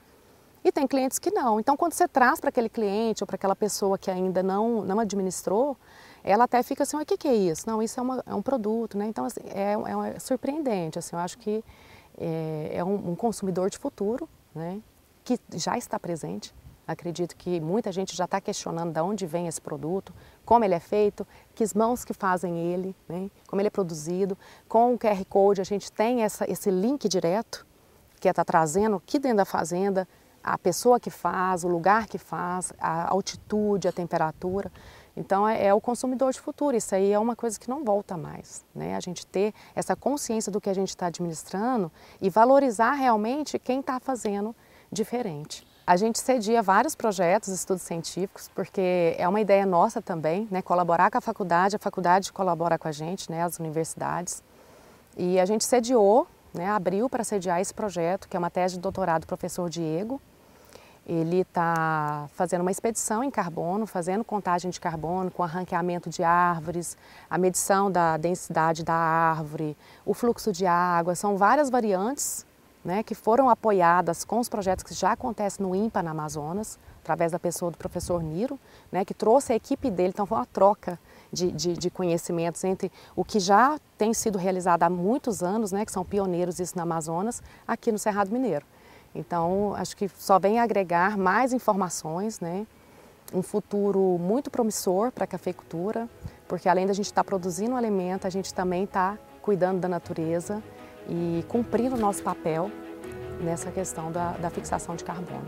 E 0.62 0.72
tem 0.72 0.87
clientes 0.87 1.18
que 1.18 1.31
não. 1.31 1.61
Então, 1.61 1.77
quando 1.77 1.92
você 1.92 2.09
traz 2.09 2.40
para 2.40 2.48
aquele 2.48 2.70
cliente 2.70 3.22
ou 3.22 3.27
para 3.27 3.37
aquela 3.37 3.55
pessoa 3.55 3.98
que 3.98 4.11
ainda 4.11 4.42
não, 4.42 4.83
não 4.83 4.98
administrou, 4.98 5.77
ela 6.22 6.44
até 6.44 6.62
fica 6.62 6.85
assim, 6.85 6.96
o 6.96 7.05
que, 7.05 7.18
que 7.18 7.29
é 7.29 7.35
isso? 7.35 7.68
Não, 7.68 7.83
isso 7.83 8.00
é, 8.00 8.03
uma, 8.03 8.24
é 8.27 8.35
um 8.35 8.40
produto, 8.40 8.96
né? 8.96 9.07
Então, 9.07 9.27
assim, 9.27 9.40
é, 9.44 9.74
é, 9.74 10.16
é, 10.16 10.18
surpreendente, 10.18 10.98
assim, 10.98 11.14
eu 11.14 11.20
acho 11.20 11.37
que 11.37 11.62
é, 12.16 12.70
é 12.77 12.85
um, 12.85 13.11
um, 13.11 13.14
consumidor 13.14 13.68
de 13.68 13.77
futuro, 13.77 14.27
né? 14.55 14.81
Que 15.22 15.38
já 15.55 15.77
está 15.77 16.00
presente, 16.00 16.55
Acredito 16.87 17.35
que 17.37 17.61
muita 17.61 17.90
gente 17.90 18.14
já 18.14 18.25
está 18.25 18.40
questionando 18.40 18.92
de 18.92 19.01
onde 19.01 19.27
vem 19.27 19.47
esse 19.47 19.61
produto, 19.61 20.12
como 20.44 20.64
ele 20.64 20.75
é 20.75 20.81
feito, 20.81 21.27
que 21.55 21.64
mãos 21.75 22.05
que 22.05 22.12
fazem 22.12 22.59
ele, 22.59 22.94
né? 23.09 23.31
como 23.49 23.61
ele 23.61 23.68
é 23.68 23.70
produzido. 23.70 24.37
Com 24.68 24.94
o 24.94 24.99
QR 24.99 25.25
Code 25.25 25.61
a 25.61 25.64
gente 25.64 25.90
tem 25.90 26.23
essa, 26.23 26.51
esse 26.51 26.70
link 26.70 27.09
direto 27.09 27.66
que 28.20 28.29
está 28.29 28.44
trazendo 28.44 28.97
aqui 28.97 29.18
dentro 29.18 29.38
da 29.38 29.44
fazenda 29.44 30.07
a 30.42 30.59
pessoa 30.59 31.01
que 31.01 31.09
faz, 31.09 31.64
o 31.64 31.68
lugar 31.68 32.07
que 32.07 32.18
faz, 32.18 32.70
a 32.79 33.11
altitude, 33.11 33.88
a 33.88 33.92
temperatura. 33.92 34.70
Então 35.16 35.49
é, 35.49 35.66
é, 35.66 35.75
o 35.75 35.81
consumidor 35.81 36.33
de 36.33 36.40
futuro, 36.40 36.77
isso 36.77 36.94
aí 36.94 37.12
é 37.12 37.18
uma 37.18 37.35
coisa 37.35 37.59
que 37.59 37.68
não 37.68 37.83
volta 37.83 38.16
mais. 38.16 38.62
Né? 38.75 38.94
A 38.94 39.01
gente 39.01 39.27
ter 39.27 39.55
essa 39.75 39.97
consciência 39.97 40.53
do 40.53 40.61
que 40.61 40.68
a 40.68 40.75
gente 40.75 40.90
está 40.90 41.07
administrando 41.07 41.90
e 42.20 42.29
valorizar 42.29 42.92
realmente 42.92 43.59
quem 43.59 43.81
está 43.81 43.99
fazendo 43.99 44.55
diferente. 44.92 45.66
A 45.87 45.97
gente 45.97 46.18
cedia 46.18 46.62
vários 46.62 46.94
projetos, 46.94 47.51
estudos 47.51 47.83
científicos, 47.83 48.51
porque 48.55 49.14
é 49.18 49.29
uma 49.29 49.38
ideia 49.38 49.66
nossa 49.66 50.01
também, 50.01 50.49
né, 50.51 50.62
colaborar 50.62 51.11
com 51.11 51.18
a 51.18 51.20
faculdade, 51.20 51.77
a 51.77 51.79
faculdade 51.79 52.33
colabora 52.33 52.79
com 52.79 52.88
a 52.88 52.92
gente, 52.92 53.31
né, 53.31 53.42
as 53.42 53.59
universidades. 53.59 54.42
E 55.14 55.38
a 55.38 55.44
gente 55.44 55.62
sediou, 55.62 56.27
né, 56.55 56.70
abriu 56.70 57.11
para 57.11 57.23
sediar 57.23 57.61
esse 57.61 57.75
projeto, 57.75 58.31
que 58.31 58.35
é 58.35 58.38
uma 58.38 58.49
tese 58.49 58.77
de 58.77 58.81
doutorado 58.81 59.23
do 59.23 59.27
professor 59.27 59.68
Diego. 59.68 60.23
Ele 61.07 61.42
está 61.42 62.31
fazendo 62.33 62.62
uma 62.62 62.70
expedição 62.70 63.23
em 63.23 63.31
carbono, 63.31 63.87
fazendo 63.87 64.25
contagem 64.25 64.70
de 64.70 64.81
carbono, 64.81 65.31
com 65.31 65.42
arranqueamento 65.42 66.09
de 66.09 66.25
árvores, 66.25 66.97
a 67.29 67.37
medição 67.37 67.92
da 67.92 68.16
densidade 68.16 68.83
da 68.83 68.94
árvore, 68.94 69.77
o 70.07 70.14
fluxo 70.14 70.51
de 70.51 70.64
água, 70.64 71.14
são 71.14 71.37
várias 71.37 71.68
variantes 71.68 72.47
né, 72.85 73.03
que 73.03 73.14
foram 73.14 73.49
apoiadas 73.49 74.25
com 74.25 74.38
os 74.38 74.49
projetos 74.49 74.85
que 74.85 74.92
já 74.92 75.12
acontecem 75.12 75.64
no 75.64 75.75
INPA 75.75 76.03
na 76.03 76.11
Amazonas, 76.11 76.79
através 77.01 77.33
da 77.33 77.38
pessoa 77.38 77.70
do 77.70 77.79
professor 77.79 78.23
Niro, 78.23 78.59
né, 78.92 79.05
que 79.05 79.14
trouxe 79.14 79.53
a 79.53 79.57
equipe 79.57 79.90
dele, 79.90 80.11
então 80.11 80.27
foi 80.27 80.38
uma 80.38 80.47
troca 80.47 80.99
de, 81.33 81.51
de, 81.51 81.75
de, 81.75 81.90
conhecimentos 81.90 82.62
entre 82.64 82.92
o 83.16 83.25
que 83.25 83.40
já 83.40 83.79
tem 83.97 84.12
sido 84.12 84.38
realizado 84.38 84.83
há 84.83 84.90
muitos 84.90 85.42
anos, 85.42 85.73
né, 85.73 85.85
que 85.85 85.92
são 85.92 86.05
pioneiros 86.05 86.61
isso 86.61 86.77
na 86.77 86.83
Amazonas, 86.83 87.42
aqui 87.66 87.90
no 87.90 87.99
Cerrado 87.99 88.31
Mineiro. 88.31 88.66
Então, 89.14 89.75
acho 89.77 89.97
que 89.97 90.09
só 90.09 90.38
vem 90.38 90.59
agregar 90.59 91.16
mais 91.16 91.53
informações, 91.53 92.40
né, 92.40 92.66
um 93.33 93.42
futuro 93.42 94.18
muito 94.18 94.51
promissor 94.51 95.11
para 95.11 95.25
a 95.25 95.27
cafeicultura, 95.27 96.09
porque 96.47 96.68
além 96.68 96.87
da 96.87 96.92
gente 96.92 97.07
estar 97.07 97.23
tá 97.23 97.25
produzindo 97.25 97.75
alimento, 97.75 98.27
a 98.27 98.31
gente 98.31 98.53
também 98.53 98.85
está 98.85 99.18
cuidando 99.40 99.81
da 99.81 99.88
natureza, 99.88 100.62
e 101.09 101.45
cumprindo 101.49 101.97
o 101.97 101.99
nosso 101.99 102.23
papel 102.23 102.71
nessa 103.40 103.71
questão 103.71 104.11
da, 104.11 104.33
da 104.33 104.51
fixação 104.51 104.97
de 104.97 105.05
carbono. 105.05 105.45